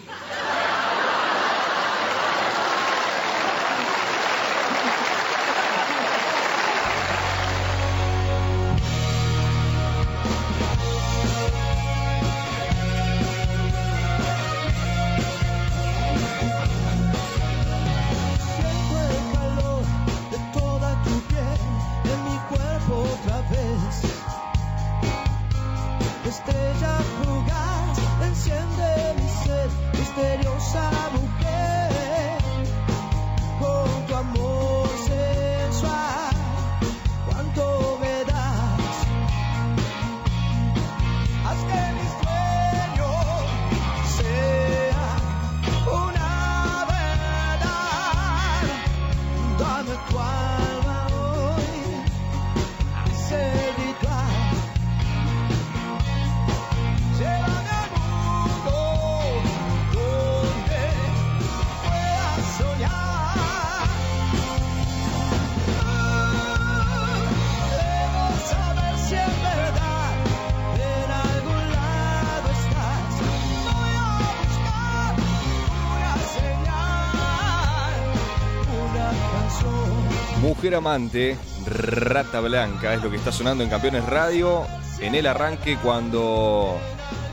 [80.77, 84.63] Amante, Rata Blanca, es lo que está sonando en Campeones Radio
[84.99, 86.77] en el arranque cuando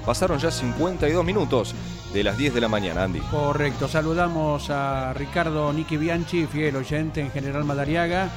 [0.05, 1.75] pasaron ya 52 minutos
[2.13, 3.21] de las 10 de la mañana, Andy.
[3.31, 8.29] Correcto, saludamos a Ricardo Niki Bianchi, fiel oyente en General Madariaga,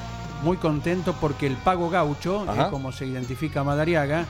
[0.44, 4.26] muy contento porque el Pago Gaucho, como se identifica Madariaga,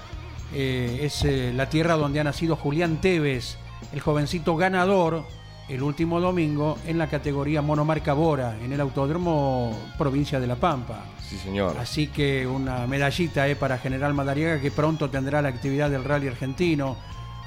[0.53, 3.57] eh, es eh, la tierra donde ha nacido Julián Tevez,
[3.91, 5.25] el jovencito ganador
[5.69, 11.05] el último domingo en la categoría monomarca Bora, en el Autódromo Provincia de La Pampa.
[11.21, 11.77] Sí, señor.
[11.79, 16.27] Así que una medallita eh, para General Madariaga que pronto tendrá la actividad del rally
[16.27, 16.97] argentino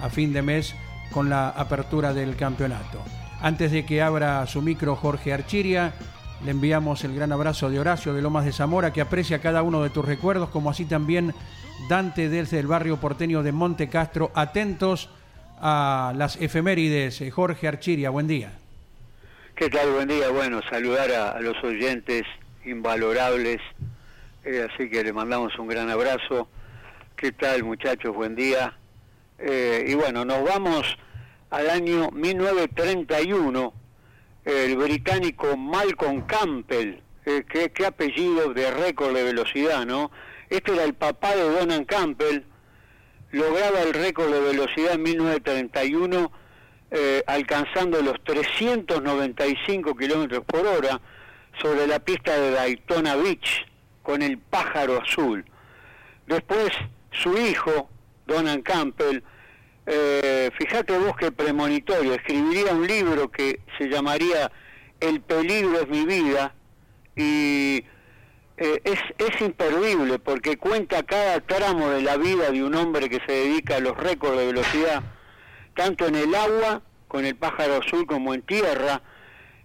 [0.01, 0.75] a fin de mes
[1.11, 3.01] con la apertura del campeonato.
[3.41, 5.93] Antes de que abra su micro Jorge Archiria,
[6.45, 9.83] le enviamos el gran abrazo de Horacio de Lomas de Zamora que aprecia cada uno
[9.83, 11.35] de tus recuerdos, como así también
[11.89, 15.11] Dante desde el barrio porteño de Monte Castro, atentos
[15.61, 17.21] a las efemérides.
[17.21, 18.53] Eh, Jorge Archiria, buen día.
[19.55, 19.91] ¿Qué tal?
[19.93, 20.29] Buen día.
[20.31, 22.25] Bueno, saludar a, los oyentes
[22.65, 23.59] invalorables,
[24.45, 26.49] eh, así que le mandamos un gran abrazo.
[27.17, 28.15] ¿Qué tal muchachos?
[28.15, 28.77] Buen día.
[29.39, 30.97] Eh, y bueno, nos vamos
[31.51, 33.73] al año 1931,
[34.45, 40.11] el británico Malcolm Campbell, qué, qué apellido de récord de velocidad, ¿no?
[40.51, 42.43] Este era el papá de Donald Campbell,
[43.33, 46.33] lograba el récord de velocidad en 1931
[46.91, 51.01] eh, alcanzando los 395 kilómetros por hora
[51.61, 53.67] sobre la pista de Daytona Beach
[54.03, 55.45] con el pájaro azul.
[56.27, 56.71] Después
[57.11, 57.89] su hijo,
[58.27, 59.23] Donald Campbell,
[59.87, 64.51] eh, fíjate vos que premonitorio, escribiría un libro que se llamaría
[65.01, 66.55] El peligro es mi vida
[67.17, 67.85] y
[68.57, 73.21] eh, es, es imperdible porque cuenta cada tramo de la vida de un hombre que
[73.27, 75.03] se dedica a los récords de velocidad
[75.77, 79.01] tanto en el agua, con el pájaro azul, como en tierra,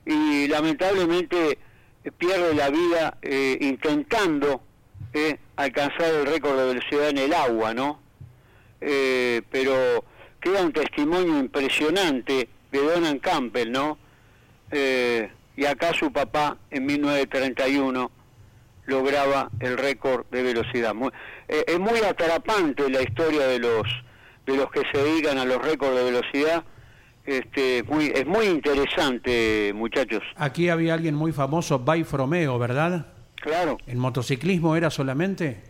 [0.06, 1.58] y lamentablemente
[2.04, 4.62] eh, pierde la vida eh, intentando
[5.14, 8.00] eh, alcanzar el récord de velocidad en el agua, ¿no?
[8.80, 10.04] pero
[10.40, 14.00] queda un testimonio impresionante de Donald Campbell, ¿no?
[14.72, 18.10] y acá su papá en 1931
[18.86, 20.94] lograba el récord de velocidad.
[21.48, 23.88] es muy atrapante la historia de los
[24.46, 26.64] de los que se dedican a los récords de velocidad
[27.26, 30.24] este, muy, es muy interesante, muchachos.
[30.36, 33.08] Aquí había alguien muy famoso, Bay Fromeo, ¿verdad?
[33.36, 33.78] Claro.
[33.88, 35.62] ¿En motociclismo era solamente?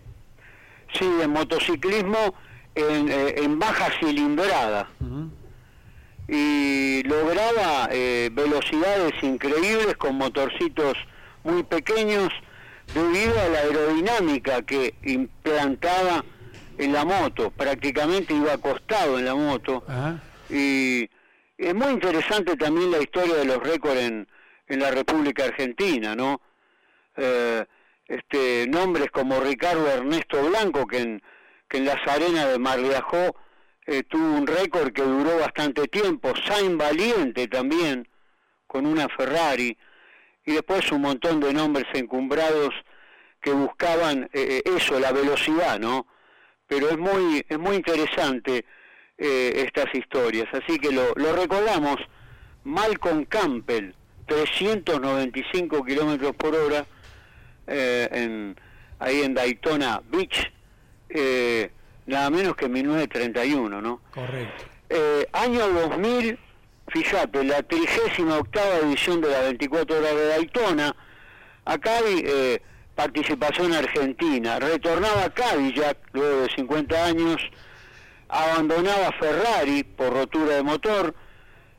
[0.93, 2.33] Sí, en motociclismo
[2.75, 4.89] en, eh, baja cilindrada.
[6.27, 10.93] Y lograba eh, velocidades increíbles con motorcitos
[11.43, 12.29] muy pequeños
[12.93, 16.23] debido a la aerodinámica que implantaba
[16.77, 17.51] en la moto.
[17.51, 19.83] Prácticamente iba acostado en la moto.
[20.49, 21.09] Y
[21.57, 24.27] es muy interesante también la historia de los récords en,
[24.67, 26.41] en la República Argentina, ¿no?
[27.15, 27.65] Eh,
[28.07, 31.21] este, nombres como Ricardo Ernesto Blanco, que en,
[31.69, 32.79] que en las arenas de Mar
[33.87, 38.07] eh, tuvo un récord que duró bastante tiempo, Sain Valiente también,
[38.67, 39.77] con una Ferrari,
[40.45, 42.73] y después un montón de nombres encumbrados
[43.41, 46.07] que buscaban eh, eso, la velocidad, ¿no?
[46.67, 48.65] Pero es muy, es muy interesante
[49.23, 50.47] eh, estas historias.
[50.51, 51.97] Así que lo, lo recordamos,
[52.63, 53.91] Malcolm Campbell,
[54.25, 56.87] 395 kilómetros por hora,
[57.67, 58.55] eh, en,
[58.97, 60.51] ahí en Daytona Beach,
[61.09, 61.69] eh,
[62.07, 64.01] nada menos que en 1931, ¿no?
[64.11, 64.65] Correcto.
[65.33, 66.39] año 2000,
[66.91, 70.95] fíjate, la 38 octava edición de la 24 horas de Daytona,
[71.65, 72.59] acá hay
[72.95, 77.41] participación argentina, retornaba Cadillac luego de 50 años,
[78.29, 81.15] abandonaba Ferrari por rotura de motor,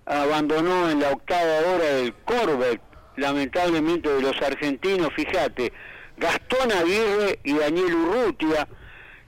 [0.06, 2.82] abandonó en la octava hora el Corvette,
[3.16, 5.72] lamentablemente de los argentinos, fíjate,
[6.16, 8.68] Gastón Aguirre y Daniel Urrutia,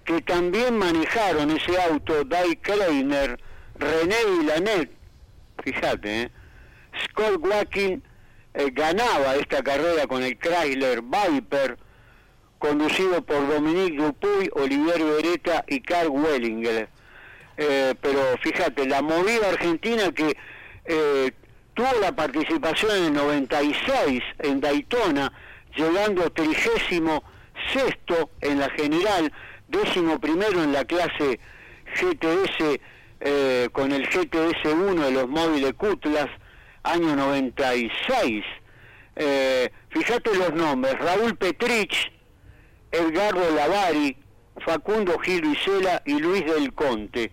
[0.05, 3.39] que también manejaron ese auto, Dai Kleiner,
[3.76, 4.91] René Villanet,
[5.65, 6.31] fíjate, ¿eh?
[7.05, 8.03] Scott Watkins
[8.53, 11.79] eh, ganaba esta carrera con el Chrysler Viper,
[12.59, 16.89] conducido por Dominique Dupuy, Olivier Beretta y Carl Wellinger.
[17.57, 20.37] Eh, pero fíjate, la movida argentina que
[21.73, 25.33] tuvo la participación en el 96 en Daytona,
[25.75, 27.25] llegando trigésimo
[27.73, 29.33] sexto en la general,
[29.69, 31.41] décimo primero en la clase
[31.95, 32.81] GTS
[33.25, 36.29] eh, con el GTS 1 de los móviles Cutlas,
[36.85, 38.45] año 96.
[39.89, 42.12] fíjate los nombres, Raúl Petrich,
[42.93, 44.16] Edgardo Lavari,
[44.64, 45.57] Facundo Gil
[46.05, 47.33] y Luis del Conte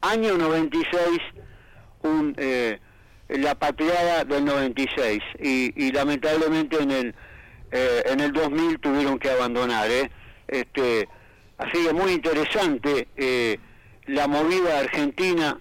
[0.00, 1.20] año 96,
[2.02, 2.78] un, eh,
[3.28, 7.14] la patriada del 96 y, lamentablemente en el
[7.70, 9.90] eh, en el 2000 tuvieron que abandonar.
[9.90, 10.10] ¿eh?
[10.46, 11.06] Este,
[11.58, 13.58] así que muy interesante eh,
[14.28, 15.58] movida argentina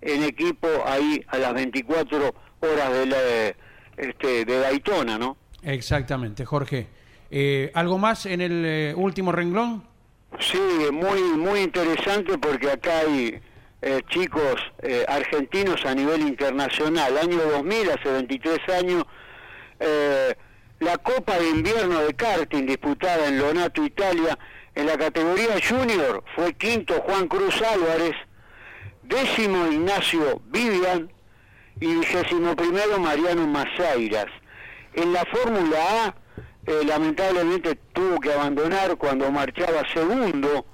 [0.00, 3.18] en equipo ahí a las 24 horas de, la,
[3.96, 5.36] este, de Daytona, ¿no?
[5.62, 6.88] Exactamente, Jorge.
[7.74, 9.82] ¿Algo más en el último renglón?
[10.38, 10.60] Sí,
[10.92, 13.40] muy, muy interesante porque acá hay
[13.82, 17.16] eh, chicos eh, argentinos a nivel internacional.
[17.18, 19.04] Año 2000, hace 23 años,
[19.80, 20.34] eh,
[20.80, 24.38] la Copa de Invierno de Karting disputada en Lonato, Italia,
[24.76, 28.14] en la categoría junior fue quinto Juan Cruz Álvarez,
[29.02, 31.10] décimo Ignacio Vivian
[31.80, 34.26] y vigésimo primero Mariano Masairas.
[34.92, 36.14] En la Fórmula A,
[36.84, 40.66] lamentablemente tuvo que abandonar cuando marchaba segundo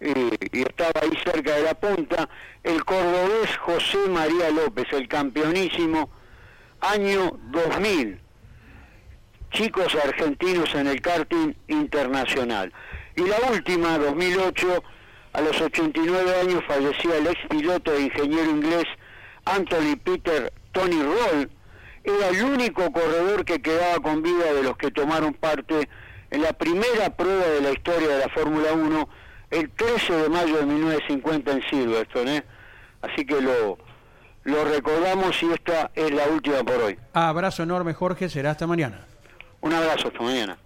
[0.00, 2.28] y estaba ahí cerca de la punta,
[2.64, 6.10] el cordobés José María López, el campeonísimo,
[6.80, 8.20] año 2000.
[9.52, 12.72] Chicos argentinos en el karting internacional.
[13.20, 14.82] Y la última, 2008,
[15.34, 18.84] a los 89 años fallecía el ex piloto e ingeniero inglés
[19.44, 21.50] Anthony Peter Tony Roll.
[22.02, 25.86] Era el único corredor que quedaba con vida de los que tomaron parte
[26.30, 29.08] en la primera prueba de la historia de la Fórmula 1
[29.50, 32.36] el 13 de mayo de 1950 en Silverstone.
[32.38, 32.44] ¿eh?
[33.02, 33.76] Así que lo,
[34.44, 36.98] lo recordamos y esta es la última por hoy.
[37.12, 38.30] Abrazo enorme, Jorge.
[38.30, 39.04] Será hasta mañana.
[39.60, 40.56] Un abrazo, hasta mañana.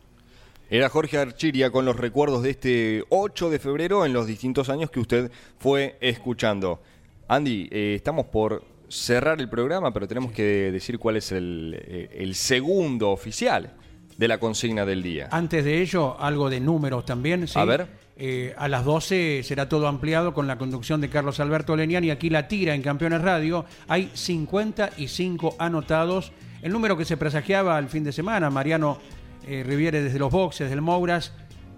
[0.74, 4.90] Era Jorge Archiria con los recuerdos de este 8 de febrero en los distintos años
[4.90, 6.82] que usted fue escuchando.
[7.28, 12.08] Andy, eh, estamos por cerrar el programa, pero tenemos que decir cuál es el, eh,
[12.14, 13.72] el segundo oficial
[14.16, 15.28] de la consigna del día.
[15.30, 17.46] Antes de ello, algo de números también.
[17.46, 17.56] ¿sí?
[17.56, 17.86] A ver.
[18.16, 22.10] Eh, a las 12 será todo ampliado con la conducción de Carlos Alberto Leniani.
[22.10, 23.64] Aquí la tira en Campeones Radio.
[23.86, 26.32] Hay 55 anotados.
[26.62, 28.98] El número que se presagiaba al fin de semana, Mariano
[29.46, 31.32] eh, Riviere desde los boxes del Mouras,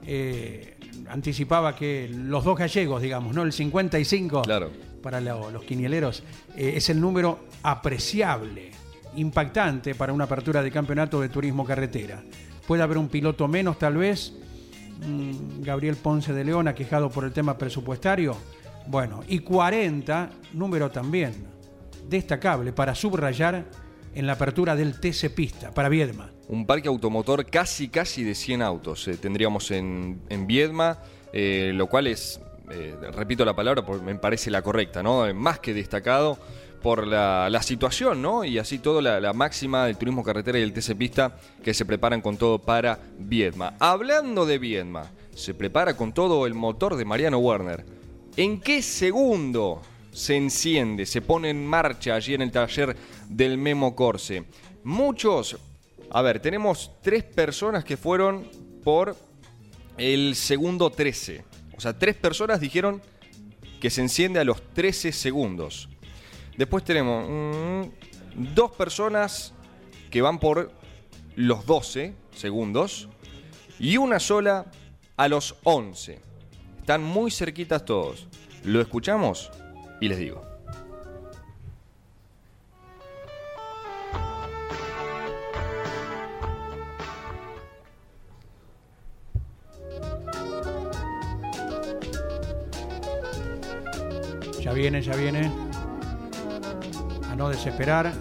[0.07, 0.77] eh,
[1.09, 3.43] anticipaba que los dos gallegos, digamos, ¿no?
[3.43, 4.71] El 55 Claro.
[5.03, 6.23] para lo- los quinieleros
[6.57, 8.71] eh, es el número apreciable,
[9.17, 12.23] impactante para una apertura de campeonato de turismo carretera.
[12.67, 14.33] Puede haber un piloto menos, tal vez.
[15.07, 18.37] Mm, Gabriel Ponce de León, aquejado por el tema presupuestario.
[18.89, 21.35] Bueno, y 40, número también
[22.09, 23.65] destacable para subrayar
[24.17, 26.33] en la apertura del TC Pista, para Viedma.
[26.49, 30.99] Un parque automotor casi, casi de 100 autos eh, tendríamos en, en Viedma,
[31.35, 32.41] eh, lo cual es,
[32.71, 35.33] eh, repito la palabra me parece la correcta, ¿no?
[35.35, 36.39] Más que destacado
[36.83, 38.43] por la, la situación, ¿no?
[38.43, 41.85] Y así todo, la, la máxima del turismo carretera y el TC Pista que se
[41.85, 43.75] preparan con todo para Viedma.
[43.81, 47.85] Hablando de Viedma, se prepara con todo el motor de Mariano Werner.
[48.39, 49.83] ¿En qué segundo
[50.17, 52.97] se enciende, se pone en marcha allí en el taller
[53.29, 54.45] del Memo Corse?
[54.83, 55.59] Muchos,
[56.11, 58.49] a ver, tenemos tres personas que fueron
[58.83, 59.15] por
[59.99, 61.45] el segundo 13.
[61.77, 63.03] O sea, tres personas dijeron
[63.79, 65.91] que se enciende a los 13 segundos.
[66.57, 69.53] Después tenemos mm, dos personas
[70.11, 70.73] que van por
[71.35, 73.11] los 12 segundos
[73.79, 74.65] y una sola
[75.19, 76.19] a los 11.
[76.81, 78.29] Están muy cerquitas todos.
[78.65, 79.51] Lo escuchamos
[80.01, 80.43] y les digo.
[94.61, 95.51] Ya viene, ya viene.
[97.31, 98.13] A no desesperar.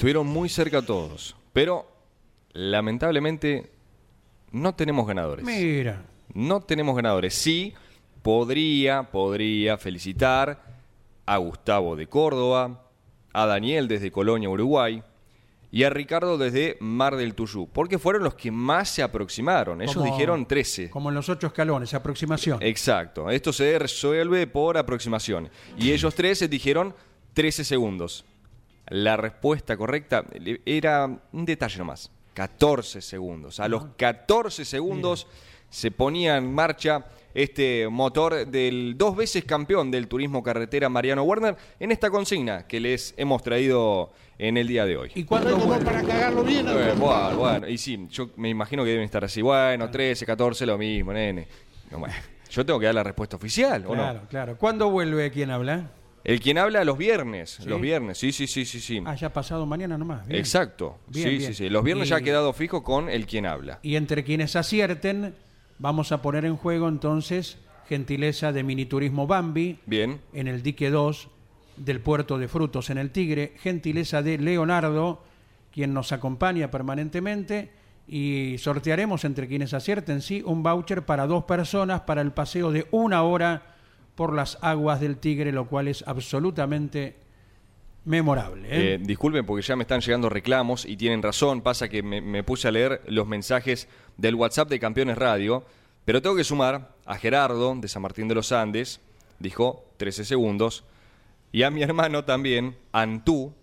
[0.00, 1.86] Estuvieron muy cerca todos, pero
[2.54, 3.70] lamentablemente
[4.50, 5.44] no tenemos ganadores.
[5.44, 6.06] Mira.
[6.32, 7.34] No tenemos ganadores.
[7.34, 7.74] Sí,
[8.22, 10.62] podría, podría felicitar
[11.26, 12.86] a Gustavo de Córdoba,
[13.34, 15.02] a Daniel desde Colonia, Uruguay,
[15.70, 19.82] y a Ricardo desde Mar del Tuyú, porque fueron los que más se aproximaron.
[19.82, 20.88] Ellos Como- dijeron 13.
[20.88, 22.58] Como en los ocho escalones, aproximación.
[22.62, 23.28] Exacto.
[23.28, 25.50] Esto se resuelve por aproximación.
[25.76, 26.94] Y ellos tres dijeron
[27.34, 28.24] 13 segundos.
[28.90, 30.24] La respuesta correcta
[30.64, 32.10] era un detalle nomás.
[32.34, 33.60] 14 segundos.
[33.60, 35.26] A los 14 segundos
[35.68, 41.56] se ponía en marcha este motor del dos veces campeón del turismo carretera Mariano Werner
[41.78, 45.12] en esta consigna que les hemos traído en el día de hoy.
[45.14, 45.84] ¿Y cuándo vuelve?
[45.84, 46.66] para cagarlo bien.
[46.68, 49.42] Eh, bueno, bueno, y sí, yo me imagino que deben estar así.
[49.42, 51.46] Bueno, 13, 14, lo mismo, nene.
[51.90, 52.14] No, bueno,
[52.50, 54.28] yo tengo que dar la respuesta oficial, ¿o Claro, no?
[54.28, 54.56] claro.
[54.56, 55.90] ¿Cuándo vuelve quien habla?
[56.24, 57.68] El quien habla los viernes, ¿Sí?
[57.68, 59.02] los viernes, sí, sí, sí, sí, sí.
[59.06, 60.26] Ah, ya pasado mañana nomás.
[60.26, 60.38] Bien.
[60.38, 61.54] Exacto, Bien, sí, bien.
[61.54, 61.68] sí, sí.
[61.70, 63.78] Los viernes ya ha quedado fijo con el quien habla.
[63.82, 65.34] Y entre quienes acierten,
[65.78, 67.58] vamos a poner en juego entonces
[67.88, 71.28] gentileza de Miniturismo Bambi Bien, en el dique 2
[71.76, 75.24] del puerto de Frutos en el Tigre, gentileza de Leonardo,
[75.72, 77.70] quien nos acompaña permanentemente,
[78.06, 82.86] y sortearemos entre quienes acierten, sí, un voucher para dos personas para el paseo de
[82.90, 83.62] una hora
[84.20, 87.16] por las aguas del Tigre, lo cual es absolutamente
[88.04, 88.68] memorable.
[88.68, 88.94] ¿eh?
[88.94, 91.62] Eh, disculpen porque ya me están llegando reclamos y tienen razón.
[91.62, 95.64] Pasa que me, puse a leer los mensajes del WhatsApp de Campeones Radio,
[96.04, 99.00] pero tengo que sumar a Gerardo de San Martín de los Andes,
[99.38, 100.84] dijo 13 segundos,
[101.50, 103.54] y a mi hermano también, Antú,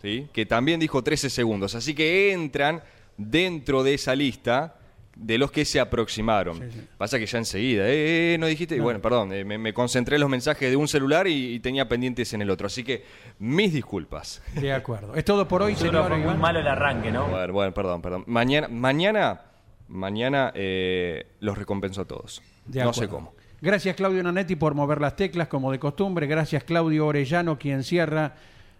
[0.00, 0.28] ¿sí?
[0.32, 1.74] que también dijo 13 segundos.
[1.74, 2.84] Así que entran
[3.16, 4.76] dentro de esa lista
[5.16, 6.60] de los que se aproximaron.
[6.98, 10.16] Pasa que ya enseguida, eh, eh, no dijiste, y bueno, perdón, eh, me, me concentré
[10.16, 12.66] en los mensajes de un celular y, y tenía pendientes en el otro.
[12.66, 13.04] Así que
[13.38, 14.42] mis disculpas.
[14.54, 15.14] De acuerdo.
[15.14, 16.08] Es todo por hoy, Solo señor.
[16.08, 17.28] fue muy malo el arranque, ¿no?
[17.28, 18.24] Bueno, bueno, perdón, perdón.
[18.26, 19.42] Mañana, mañana,
[19.88, 22.42] mañana eh, los recompenso a todos.
[22.66, 23.00] De no acuerdo.
[23.00, 23.34] sé cómo.
[23.60, 26.26] Gracias Claudio Nanetti por mover las teclas como de costumbre.
[26.26, 28.34] Gracias Claudio Orellano quien cierra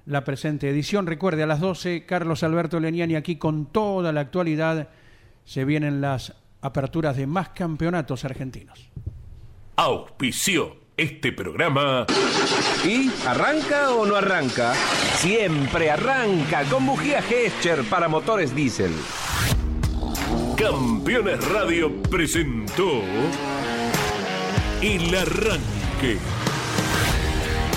[0.04, 1.06] la presente edición.
[1.06, 4.88] Recuerde a las 12 Carlos Alberto Leniani aquí con toda la actualidad.
[5.44, 8.90] Se vienen las aperturas de más campeonatos argentinos.
[9.76, 12.06] auspició este programa.
[12.84, 14.74] ¿Y arranca o no arranca?
[15.16, 18.92] Siempre arranca con bujía Gescher para motores diésel.
[20.56, 23.02] Campeones Radio presentó
[24.80, 26.18] El Arranque.